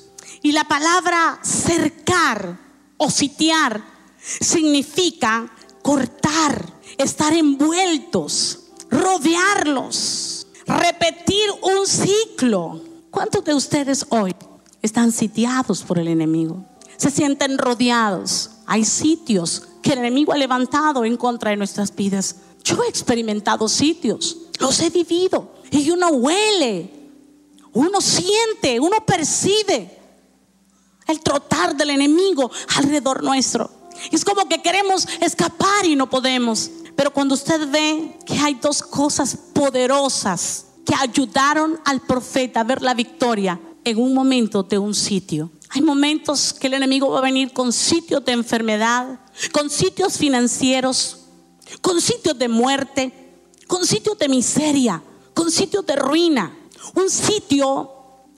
Y 0.43 0.53
la 0.53 0.65
palabra 0.65 1.41
cercar 1.43 2.59
o 2.97 3.11
sitiar 3.11 3.83
significa 4.19 5.51
cortar, 5.83 6.73
estar 6.99 7.33
envueltos, 7.33 8.65
rodearlos, 8.91 10.47
repetir 10.67 11.49
un 11.63 11.87
ciclo. 11.87 12.81
¿Cuántos 13.11 13.45
de 13.45 13.55
ustedes 13.55 14.07
hoy 14.11 14.35
están 14.83 15.13
sitiados 15.13 15.83
por 15.83 15.99
el 15.99 16.09
enemigo? 16.09 16.65
Se 16.97 17.11
sienten 17.11 17.59
rodeados. 17.59 18.51
Hay 18.67 18.85
sitios 18.85 19.63
que 19.83 19.93
el 19.93 19.99
enemigo 19.99 20.33
ha 20.33 20.37
levantado 20.37 21.05
en 21.05 21.17
contra 21.17 21.51
de 21.51 21.57
nuestras 21.57 21.95
vidas. 21.95 22.37
Yo 22.65 22.83
he 22.83 22.89
experimentado 22.89 23.69
sitios, 23.69 24.39
los 24.59 24.81
he 24.81 24.89
vivido 24.89 25.53
y 25.71 25.91
uno 25.91 26.09
huele, 26.09 26.91
uno 27.73 28.01
siente, 28.01 28.81
uno 28.81 29.05
percibe 29.05 29.99
el 31.07 31.21
trotar 31.21 31.77
del 31.77 31.91
enemigo 31.91 32.51
alrededor 32.77 33.23
nuestro. 33.23 33.71
Es 34.11 34.25
como 34.25 34.49
que 34.49 34.63
queremos 34.63 35.07
escapar 35.21 35.85
y 35.85 35.97
no 35.97 36.09
podemos. 36.09 36.71
Pero 36.97 37.13
cuando 37.13 37.35
usted 37.35 37.69
ve 37.71 38.19
que 38.25 38.39
hay 38.39 38.55
dos 38.55 38.83
cosas 38.83 39.37
poderosas 39.53 40.67
que 40.87 40.95
ayudaron 40.95 41.81
al 41.85 42.01
profeta 42.01 42.61
a 42.61 42.65
ver 42.65 42.83
la 42.83 42.95
victoria 42.95 43.61
en 43.85 43.99
un 43.99 44.15
momento 44.15 44.63
de 44.63 44.79
un 44.79 44.95
sitio. 44.95 45.51
Hay 45.75 45.83
momentos 45.83 46.53
que 46.53 46.69
el 46.69 46.75
enemigo 46.75 47.11
va 47.11 47.19
a 47.19 47.23
venir 47.23 47.53
con 47.53 47.73
sitios 47.73 48.25
de 48.25 48.31
enfermedad, 48.31 49.19
con 49.51 49.69
sitios 49.69 50.17
financieros, 50.17 51.27
con 51.81 52.01
sitios 52.01 52.39
de 52.39 52.47
muerte, 52.47 53.13
con 53.67 53.85
sitios 53.85 54.17
de 54.17 54.29
miseria, 54.29 55.03
con 55.35 55.51
sitios 55.51 55.85
de 55.85 55.97
ruina. 55.97 56.57
Un 56.95 57.11
sitio 57.11 57.91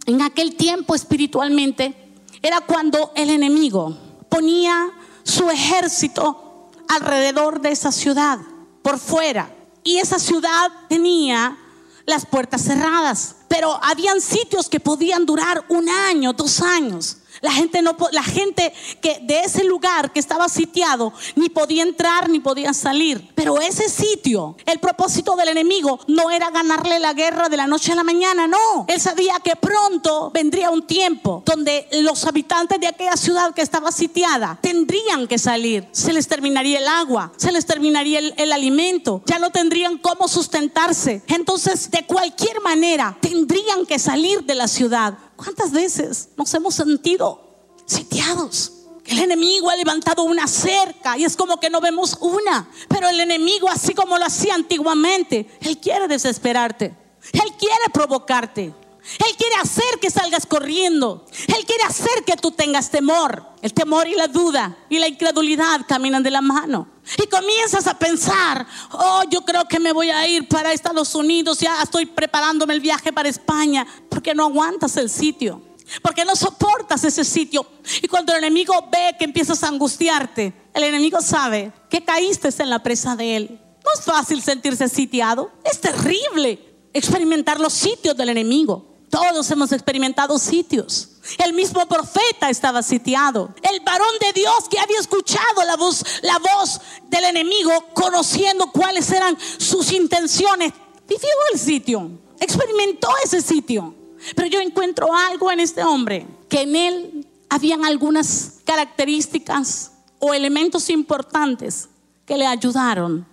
en 0.07 0.23
aquel 0.23 0.57
tiempo 0.57 0.95
espiritualmente 0.95 1.95
era 2.41 2.63
cuando 2.63 3.13
el 3.15 3.29
enemigo 3.29 3.95
ponía 4.31 4.91
su 5.23 5.51
ejército 5.51 6.71
alrededor 6.89 7.61
de 7.61 7.73
esa 7.73 7.93
ciudad, 7.93 8.39
por 8.81 8.99
fuera. 8.99 9.55
Y 9.85 9.99
esa 9.99 10.19
ciudad 10.19 10.73
tenía 10.89 11.59
las 12.07 12.25
puertas 12.25 12.63
cerradas, 12.63 13.37
pero 13.49 13.79
habían 13.83 14.23
sitios 14.23 14.71
que 14.71 14.81
podían 14.81 15.27
durar 15.27 15.67
un 15.69 15.91
año, 15.91 16.33
dos 16.33 16.63
años. 16.63 17.19
La 17.41 17.53
gente, 17.53 17.83
no, 17.83 17.97
la 18.13 18.23
gente 18.23 18.73
que 19.01 19.19
de 19.23 19.41
ese 19.41 19.65
lugar 19.65 20.13
que 20.13 20.21
estaba 20.21 20.49
sitiado 20.49 21.13
ni 21.35 21.49
podía 21.49 21.83
entrar 21.83 22.29
ni 22.29 22.41
podía 22.41 22.73
salir. 22.73 23.31
Pero 23.35 23.61
ese 23.61 23.89
sitio, 23.89 24.57
el 24.67 24.79
propósito 24.79 25.37
del 25.37 25.49
enemigo 25.49 26.01
no 26.07 26.31
era 26.31 26.51
ganarle 26.51 26.99
la 26.99 27.13
guerra 27.13 27.49
de 27.49 27.57
la 27.57 27.67
noche 27.67 27.93
a 27.93 27.95
la 27.95 28.05
mañana, 28.05 28.47
no. 28.47 28.87
Él 28.89 29.01
sabía 29.01 29.35
que 29.43 29.57
pronto 29.57 30.31
vendría 30.33 30.71
un 30.71 30.87
tiempo 30.87 31.43
donde 31.45 31.89
los 31.93 32.25
habitantes 32.27 32.81
de 32.81 32.87
aquella 32.87 33.17
ciudad 33.17 33.55
que 33.55 33.63
estaba 33.63 33.93
sitiada 33.93 34.59
tendrían 34.61 35.27
que 35.27 35.39
salir. 35.39 35.89
Se 35.93 36.13
les 36.13 36.29
terminaría 36.29 36.79
el 36.79 36.89
agua, 36.89 37.33
se 37.37 37.53
les 37.53 37.67
terminaría 37.67 38.19
el, 38.19 38.35
el 38.37 38.53
alimento, 38.53 39.23
ya 39.27 39.39
no 39.39 39.51
tendrían 39.51 39.99
cómo 39.99 40.29
sustentarse. 40.29 41.23
Entonces, 41.27 41.91
de 41.91 42.05
cualquier 42.05 42.61
manera, 42.61 43.17
tendrían 43.21 43.87
que 43.87 43.99
salir 43.99 44.45
de 44.45 44.55
la 44.55 44.69
ciudad. 44.69 45.19
¿Cuántas 45.37 45.73
veces 45.73 46.31
nos 46.37 46.53
hemos 46.55 46.75
sentido 46.75 47.41
sitiados? 47.85 48.73
El 49.07 49.21
enemigo 49.21 49.71
ha 49.71 49.77
levantado 49.77 50.25
una 50.25 50.49
cerca 50.49 51.17
y 51.17 51.25
es 51.25 51.37
como 51.37 51.61
que 51.61 51.71
no 51.71 51.81
vemos 51.81 52.19
una. 52.21 52.69
Pero 52.89 53.09
el 53.09 53.21
enemigo, 53.21 53.69
así 53.69 53.95
como 53.95 54.19
lo 54.19 54.25
hacía 54.25 54.55
antiguamente, 54.55 55.49
él 55.61 55.79
quiere 55.79 56.09
desesperarte. 56.09 56.97
Él 57.33 57.53
quiere 57.59 57.91
provocarte. 57.93 58.65
Él 58.65 59.37
quiere 59.39 59.55
hacer 59.63 60.01
que 60.01 60.11
salgas 60.11 60.47
corriendo. 60.47 61.25
Él 61.47 61.65
quiere 61.65 61.85
hacer 61.85 62.25
que 62.25 62.37
tú 62.37 62.51
tengas 62.51 62.91
temor. 62.91 63.45
El 63.63 63.73
temor 63.73 64.09
y 64.09 64.15
la 64.15 64.27
duda 64.27 64.77
y 64.89 64.99
la 64.99 65.07
incredulidad 65.07 65.83
caminan 65.87 66.25
de 66.25 66.33
la 66.33 66.41
mano. 66.41 66.89
Y 67.17 67.27
comienzas 67.29 67.87
a 67.87 67.99
pensar, 67.99 68.67
oh, 68.93 69.23
yo 69.31 69.43
creo 69.43 69.67
que 69.67 69.79
me 69.79 69.93
voy 69.93 70.11
a 70.11 70.27
ir 70.27 70.49
para 70.49 70.73
Estados 70.73 71.15
Unidos, 71.15 71.61
ya 71.61 71.81
estoy 71.83 72.07
preparándome 72.07 72.75
el 72.75 72.81
viaje 72.81 73.13
para 73.13 73.29
España, 73.29 73.87
porque 74.09 74.35
no 74.35 74.45
aguantas 74.45 74.97
el 74.97 75.09
sitio, 75.09 75.63
porque 76.03 76.25
no 76.25 76.35
soportas 76.35 77.05
ese 77.05 77.25
sitio. 77.25 77.67
Y 78.03 78.09
cuando 78.09 78.33
el 78.33 78.39
enemigo 78.39 78.75
ve 78.91 79.15
que 79.19 79.25
empiezas 79.25 79.63
a 79.63 79.69
angustiarte, 79.69 80.53
el 80.75 80.83
enemigo 80.83 81.21
sabe 81.21 81.73
que 81.89 82.05
caíste 82.05 82.51
en 82.59 82.71
la 82.71 82.83
presa 82.83 83.15
de 83.15 83.37
él. 83.37 83.61
No 83.85 83.91
es 83.95 84.05
fácil 84.05 84.43
sentirse 84.43 84.89
sitiado, 84.89 85.53
es 85.65 85.81
terrible 85.81 86.59
experimentar 86.93 87.61
los 87.61 87.73
sitios 87.73 88.17
del 88.17 88.31
enemigo. 88.31 88.96
Todos 89.11 89.51
hemos 89.51 89.73
experimentado 89.73 90.39
sitios. 90.39 91.11
El 91.45 91.53
mismo 91.53 91.87
profeta 91.87 92.51
estaba 92.51 92.83
sitiado. 92.83 93.55
El 93.63 93.81
varón 93.81 94.15
de 94.21 94.33
Dios 94.33 94.69
que 94.71 94.79
había 94.79 94.99
escuchado 94.99 95.65
la 95.67 95.77
voz, 95.77 96.05
la 96.23 96.39
voz 96.39 96.81
del 97.09 97.25
enemigo, 97.25 97.73
conociendo 97.95 98.71
cuáles 98.73 99.11
eran 99.11 99.37
sus 99.59 99.93
intenciones, 99.93 100.73
vivió 101.09 101.29
el 101.53 101.59
sitio, 101.59 102.11
experimentó 102.41 103.09
ese 103.25 103.41
sitio. 103.41 103.95
Pero 104.35 104.49
yo 104.49 104.61
encuentro 104.61 105.15
algo 105.15 105.51
en 105.51 105.61
este 105.61 105.83
hombre, 105.85 106.27
que 106.49 106.63
en 106.63 106.77
él 106.77 107.27
habían 107.49 107.85
algunas 107.85 108.55
características 108.65 109.93
o 110.19 110.35
elementos 110.35 110.91
importantes 110.91 111.89
que 112.25 112.37
le 112.37 112.47
ayudaron 112.47 113.27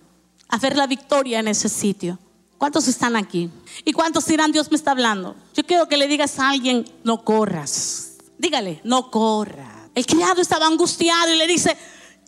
a 0.48 0.58
ver 0.58 0.76
la 0.76 0.86
victoria 0.86 1.40
en 1.40 1.48
ese 1.48 1.68
sitio. 1.68 2.18
¿Cuántos 2.64 2.88
están 2.88 3.14
aquí? 3.14 3.50
¿Y 3.84 3.92
cuántos 3.92 4.24
dirán, 4.24 4.50
Dios 4.50 4.70
me 4.70 4.78
está 4.78 4.92
hablando? 4.92 5.36
Yo 5.52 5.66
quiero 5.66 5.86
que 5.86 5.98
le 5.98 6.08
digas 6.08 6.38
a 6.38 6.48
alguien, 6.48 6.90
no 7.02 7.22
corras. 7.22 8.12
Dígale, 8.38 8.80
no 8.84 9.10
corra. 9.10 9.90
El 9.94 10.06
criado 10.06 10.40
estaba 10.40 10.66
angustiado 10.66 11.30
y 11.30 11.36
le 11.36 11.46
dice, 11.46 11.76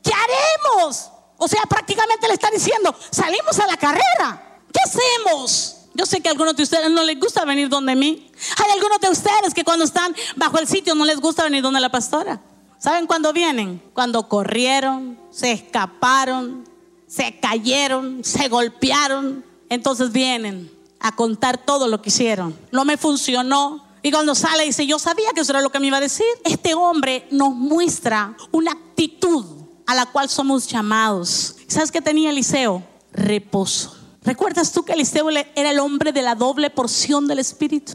¿qué 0.04 0.10
haremos? 0.12 1.08
O 1.38 1.48
sea, 1.48 1.62
prácticamente 1.62 2.28
le 2.28 2.34
está 2.34 2.50
diciendo, 2.50 2.94
salimos 3.10 3.58
a 3.58 3.66
la 3.66 3.78
carrera. 3.78 4.60
¿Qué 4.70 4.78
hacemos? 4.84 5.86
Yo 5.94 6.04
sé 6.04 6.20
que 6.20 6.28
a 6.28 6.32
algunos 6.32 6.54
de 6.54 6.64
ustedes 6.64 6.90
no 6.90 7.02
les 7.02 7.18
gusta 7.18 7.46
venir 7.46 7.70
donde 7.70 7.96
mí. 7.96 8.30
Hay 8.62 8.72
algunos 8.72 9.00
de 9.00 9.08
ustedes 9.08 9.54
que 9.54 9.64
cuando 9.64 9.86
están 9.86 10.14
bajo 10.36 10.58
el 10.58 10.68
sitio 10.68 10.94
no 10.94 11.06
les 11.06 11.18
gusta 11.18 11.44
venir 11.44 11.62
donde 11.62 11.80
la 11.80 11.88
pastora. 11.88 12.42
¿Saben 12.78 13.06
cuándo 13.06 13.32
vienen? 13.32 13.82
Cuando 13.94 14.28
corrieron, 14.28 15.18
se 15.30 15.52
escaparon, 15.52 16.68
se 17.06 17.40
cayeron, 17.40 18.22
se 18.22 18.48
golpearon, 18.48 19.45
entonces 19.68 20.12
vienen 20.12 20.70
a 21.00 21.14
contar 21.14 21.64
todo 21.64 21.88
lo 21.88 22.02
que 22.02 22.08
hicieron. 22.08 22.56
No 22.72 22.84
me 22.84 22.96
funcionó. 22.96 23.84
Y 24.02 24.10
cuando 24.10 24.34
sale 24.34 24.64
dice, 24.64 24.86
yo 24.86 24.98
sabía 24.98 25.30
que 25.34 25.40
eso 25.40 25.52
era 25.52 25.60
lo 25.60 25.70
que 25.70 25.80
me 25.80 25.88
iba 25.88 25.96
a 25.96 26.00
decir. 26.00 26.26
Este 26.44 26.74
hombre 26.74 27.26
nos 27.30 27.54
muestra 27.54 28.36
una 28.52 28.72
actitud 28.72 29.44
a 29.86 29.94
la 29.94 30.06
cual 30.06 30.28
somos 30.28 30.66
llamados. 30.66 31.56
¿Sabes 31.66 31.90
qué 31.90 32.00
tenía 32.00 32.30
Eliseo? 32.30 32.82
Reposo. 33.12 33.96
¿Recuerdas 34.22 34.72
tú 34.72 34.84
que 34.84 34.92
Eliseo 34.92 35.30
era 35.30 35.70
el 35.70 35.78
hombre 35.78 36.12
de 36.12 36.22
la 36.22 36.34
doble 36.34 36.70
porción 36.70 37.28
del 37.28 37.38
Espíritu? 37.38 37.94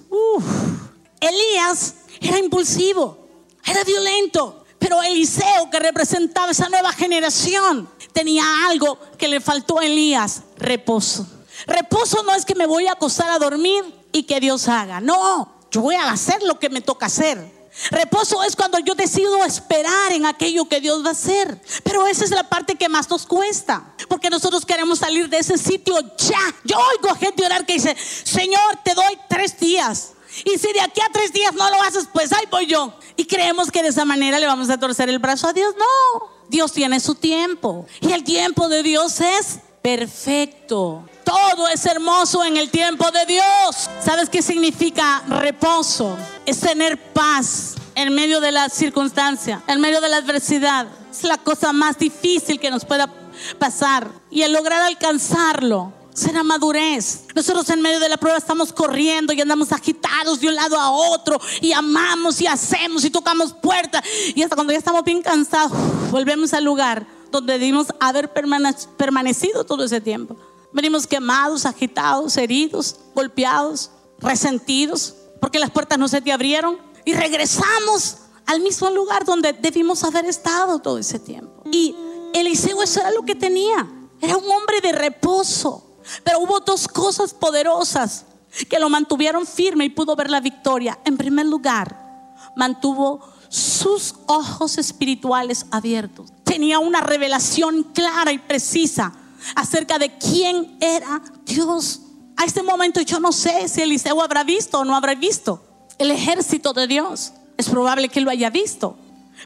Elías 1.20 1.96
era 2.22 2.40
impulsivo, 2.40 3.28
era 3.66 3.84
violento, 3.84 4.66
pero 4.80 5.02
Eliseo 5.04 5.70
que 5.70 5.80
representaba 5.80 6.52
esa 6.52 6.70
nueva 6.70 6.94
generación 6.94 7.90
tenía 8.14 8.44
algo 8.68 8.98
que 9.18 9.28
le 9.28 9.42
faltó 9.42 9.80
a 9.80 9.86
Elías, 9.86 10.44
reposo. 10.58 11.28
Reposo 11.68 12.24
no 12.24 12.34
es 12.34 12.46
que 12.46 12.56
me 12.56 12.66
voy 12.66 12.88
a 12.88 12.94
acostar 12.94 13.30
a 13.30 13.40
dormir 13.40 13.84
y 14.12 14.24
que 14.24 14.40
Dios 14.40 14.68
haga. 14.68 15.02
No, 15.02 15.54
yo 15.72 15.82
voy 15.82 15.96
a 15.96 16.12
hacer 16.12 16.42
lo 16.44 16.60
que 16.60 16.70
me 16.70 16.82
toca 16.82 17.06
hacer. 17.06 17.62
Reposo 17.90 18.44
es 18.44 18.56
cuando 18.56 18.80
yo 18.80 18.96
decido 18.96 19.44
esperar 19.46 20.12
en 20.12 20.26
aquello 20.26 20.66
que 20.66 20.82
Dios 20.82 21.04
va 21.04 21.10
a 21.10 21.14
hacer. 21.14 21.62
Pero 21.84 22.06
esa 22.06 22.26
es 22.26 22.32
la 22.32 22.44
parte 22.44 22.76
que 22.76 22.90
más 22.90 23.10
nos 23.10 23.26
cuesta. 23.26 23.94
Porque 24.10 24.30
nosotros 24.30 24.66
queremos 24.66 25.00
salir 25.00 25.30
de 25.30 25.38
ese 25.38 25.58
sitio 25.58 25.98
ya. 26.18 26.56
Yo 26.64 26.78
oigo 26.78 27.16
gente 27.16 27.46
orar 27.46 27.66
que 27.66 27.74
dice, 27.74 27.96
Señor, 27.96 28.80
te 28.84 28.94
doy 28.94 29.18
tres 29.30 29.58
días. 29.58 30.14
Y 30.46 30.58
si 30.58 30.72
de 30.74 30.82
aquí 30.82 31.02
a 31.02 31.12
tres 31.12 31.34
días 31.34 31.54
no 31.54 31.70
lo 31.70 31.82
haces, 31.82 32.08
pues 32.12 32.32
ahí 32.34 32.46
voy 32.50 32.66
yo. 32.66 32.94
Y 33.16 33.26
creemos 33.26 33.72
que 33.72 33.82
de 33.82 33.90
esa 33.90 34.06
manera 34.06 34.40
le 34.40 34.48
vamos 34.48 34.70
a 34.70 34.80
torcer 34.80 35.10
el 35.10 35.20
brazo 35.20 35.48
a 35.48 35.54
Dios. 35.54 35.74
No, 35.78 36.30
Dios 36.50 36.72
tiene 36.74 37.00
su 37.00 37.16
tiempo. 37.16 37.86
Y 38.02 38.12
el 38.12 38.24
tiempo 38.24 38.68
de 38.68 38.84
Dios 38.84 39.20
es 39.22 39.60
perfecto. 39.82 41.06
Todo 41.32 41.70
es 41.70 41.86
hermoso 41.86 42.44
en 42.44 42.58
el 42.58 42.70
tiempo 42.70 43.10
de 43.10 43.26
Dios. 43.26 43.90
¿Sabes 44.04 44.28
qué 44.28 44.42
significa 44.42 45.24
reposo? 45.30 46.18
Es 46.46 46.60
tener 46.60 47.14
paz 47.14 47.76
en 47.96 48.14
medio 48.14 48.42
de 48.42 48.52
la 48.52 48.68
circunstancia, 48.68 49.64
en 49.68 49.80
medio 49.80 50.02
de 50.02 50.10
la 50.10 50.18
adversidad. 50.18 50.88
Es 51.10 51.24
la 51.24 51.38
cosa 51.38 51.72
más 51.72 51.98
difícil 51.98 52.60
que 52.60 52.70
nos 52.70 52.84
pueda 52.84 53.10
pasar. 53.58 54.10
Y 54.30 54.42
el 54.42 54.52
lograr 54.52 54.82
alcanzarlo 54.82 55.94
será 56.14 56.44
madurez. 56.44 57.24
Nosotros 57.34 57.70
en 57.70 57.82
medio 57.82 58.02
de 58.02 58.10
la 58.10 58.18
prueba 58.18 58.38
estamos 58.38 58.74
corriendo 58.74 59.32
y 59.32 59.40
andamos 59.40 59.72
agitados 59.72 60.42
de 60.42 60.50
un 60.50 60.56
lado 60.56 60.78
a 60.78 60.92
otro 60.92 61.40
y 61.62 61.72
amamos 61.72 62.42
y 62.42 62.48
hacemos 62.48 63.06
y 63.06 63.10
tocamos 63.10 63.54
puertas. 63.54 64.04
Y 64.36 64.44
hasta 64.44 64.56
cuando 64.56 64.74
ya 64.74 64.80
estamos 64.80 65.06
bien 65.06 65.22
cansados, 65.22 65.72
volvemos 66.12 66.54
al 66.54 66.66
lugar 66.66 67.08
donde 67.32 67.54
debimos 67.54 67.88
haber 68.02 68.34
permanecido 68.34 69.64
todo 69.64 69.86
ese 69.86 70.02
tiempo. 70.02 70.36
Venimos 70.74 71.08
quemados, 71.08 71.66
agitados, 71.66 72.38
heridos, 72.38 72.98
golpeados, 73.14 73.92
resentidos, 74.20 75.16
porque 75.40 75.60
las 75.60 75.72
puertas 75.72 75.98
no 75.98 76.08
se 76.08 76.22
te 76.22 76.32
abrieron. 76.32 76.78
Y 77.04 77.14
regresamos 77.14 78.18
al 78.46 78.62
mismo 78.62 78.90
lugar 78.90 79.26
donde 79.26 79.54
debimos 79.54 80.04
haber 80.04 80.26
estado 80.26 80.80
todo 80.80 80.98
ese 80.98 81.20
tiempo. 81.20 81.64
Y 81.72 81.96
Eliseo 82.34 82.82
eso 82.82 83.00
era 83.00 83.12
lo 83.12 83.24
que 83.24 83.36
tenía. 83.36 83.90
Era 84.22 84.38
un 84.38 84.50
hombre 84.52 84.82
de 84.82 84.92
reposo. 84.92 85.88
Pero 86.24 86.40
hubo 86.40 86.60
dos 86.60 86.88
cosas 86.88 87.34
poderosas 87.34 88.26
que 88.70 88.80
lo 88.80 88.90
mantuvieron 88.90 89.46
firme 89.46 89.86
y 89.86 89.90
pudo 89.90 90.16
ver 90.16 90.30
la 90.30 90.42
victoria. 90.42 91.00
En 91.06 91.18
primer 91.18 91.46
lugar, 91.46 92.36
mantuvo 92.56 93.22
sus 93.50 94.16
ojos 94.28 94.78
espirituales 94.78 95.66
abiertos. 95.72 96.32
Tenía 96.44 96.80
una 96.80 97.02
revelación 97.02 97.84
clara 97.84 98.32
y 98.32 98.38
precisa 98.38 99.14
acerca 99.56 100.00
de 100.00 100.18
quién 100.18 100.78
era 100.80 101.22
Dios. 101.46 102.02
A 102.38 102.46
este 102.46 102.64
momento 102.64 103.02
yo 103.02 103.20
no 103.20 103.32
sé 103.32 103.68
si 103.68 103.82
Eliseo 103.82 104.22
habrá 104.22 104.44
visto 104.44 104.80
o 104.80 104.86
no 104.86 104.96
habrá 104.96 105.16
visto 105.16 105.62
el 105.98 106.12
ejército 106.12 106.74
de 106.74 106.88
Dios. 106.88 107.34
Es 107.58 107.70
probable 107.70 108.10
que 108.10 108.22
lo 108.22 108.32
haya 108.32 108.50
visto. 108.50 108.98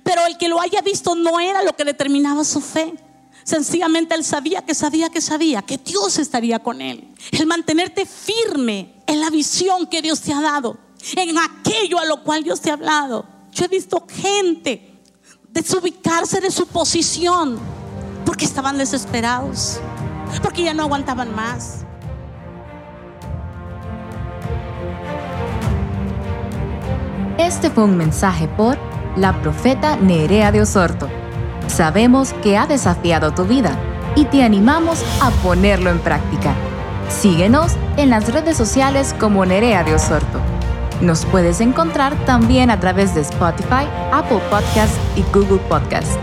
Pero 0.03 0.25
el 0.25 0.37
que 0.37 0.47
lo 0.47 0.61
haya 0.61 0.81
visto 0.81 1.15
no 1.15 1.39
era 1.39 1.63
lo 1.63 1.75
que 1.75 1.83
determinaba 1.83 2.43
su 2.43 2.61
fe. 2.61 2.93
Sencillamente 3.43 4.15
él 4.15 4.23
sabía 4.23 4.63
que 4.63 4.73
sabía 4.73 5.09
que 5.09 5.21
sabía 5.21 5.61
que 5.61 5.77
Dios 5.77 6.17
estaría 6.17 6.59
con 6.59 6.81
él. 6.81 7.13
El 7.31 7.45
mantenerte 7.45 8.05
firme 8.05 9.03
en 9.05 9.21
la 9.21 9.29
visión 9.29 9.85
que 9.87 10.01
Dios 10.01 10.21
te 10.21 10.33
ha 10.33 10.41
dado, 10.41 10.77
en 11.15 11.37
aquello 11.37 11.99
a 11.99 12.05
lo 12.05 12.23
cual 12.23 12.43
Dios 12.43 12.61
te 12.61 12.71
ha 12.71 12.73
hablado. 12.73 13.25
Yo 13.51 13.65
he 13.65 13.67
visto 13.67 14.05
gente 14.09 14.99
desubicarse 15.49 16.41
de 16.41 16.49
su 16.49 16.65
posición 16.67 17.59
porque 18.25 18.45
estaban 18.45 18.77
desesperados, 18.77 19.79
porque 20.41 20.63
ya 20.63 20.73
no 20.73 20.83
aguantaban 20.83 21.33
más. 21.35 21.85
Este 27.37 27.69
fue 27.69 27.83
un 27.83 27.97
mensaje 27.97 28.47
por 28.47 28.77
la 29.15 29.39
profeta 29.41 29.97
Nerea 29.97 30.51
de 30.51 30.61
Osorto. 30.61 31.07
Sabemos 31.67 32.33
que 32.41 32.57
ha 32.57 32.65
desafiado 32.65 33.33
tu 33.33 33.45
vida 33.45 33.77
y 34.15 34.25
te 34.25 34.43
animamos 34.43 35.03
a 35.21 35.29
ponerlo 35.43 35.89
en 35.89 35.99
práctica. 35.99 36.53
Síguenos 37.09 37.73
en 37.97 38.09
las 38.09 38.31
redes 38.31 38.57
sociales 38.57 39.13
como 39.19 39.45
Nerea 39.45 39.83
de 39.83 39.95
Osorto. 39.95 40.39
Nos 41.01 41.25
puedes 41.25 41.59
encontrar 41.59 42.15
también 42.25 42.71
a 42.71 42.79
través 42.79 43.13
de 43.13 43.21
Spotify, 43.21 43.85
Apple 44.11 44.39
Podcasts 44.49 44.97
y 45.15 45.21
Google 45.33 45.59
Podcasts. 45.67 46.17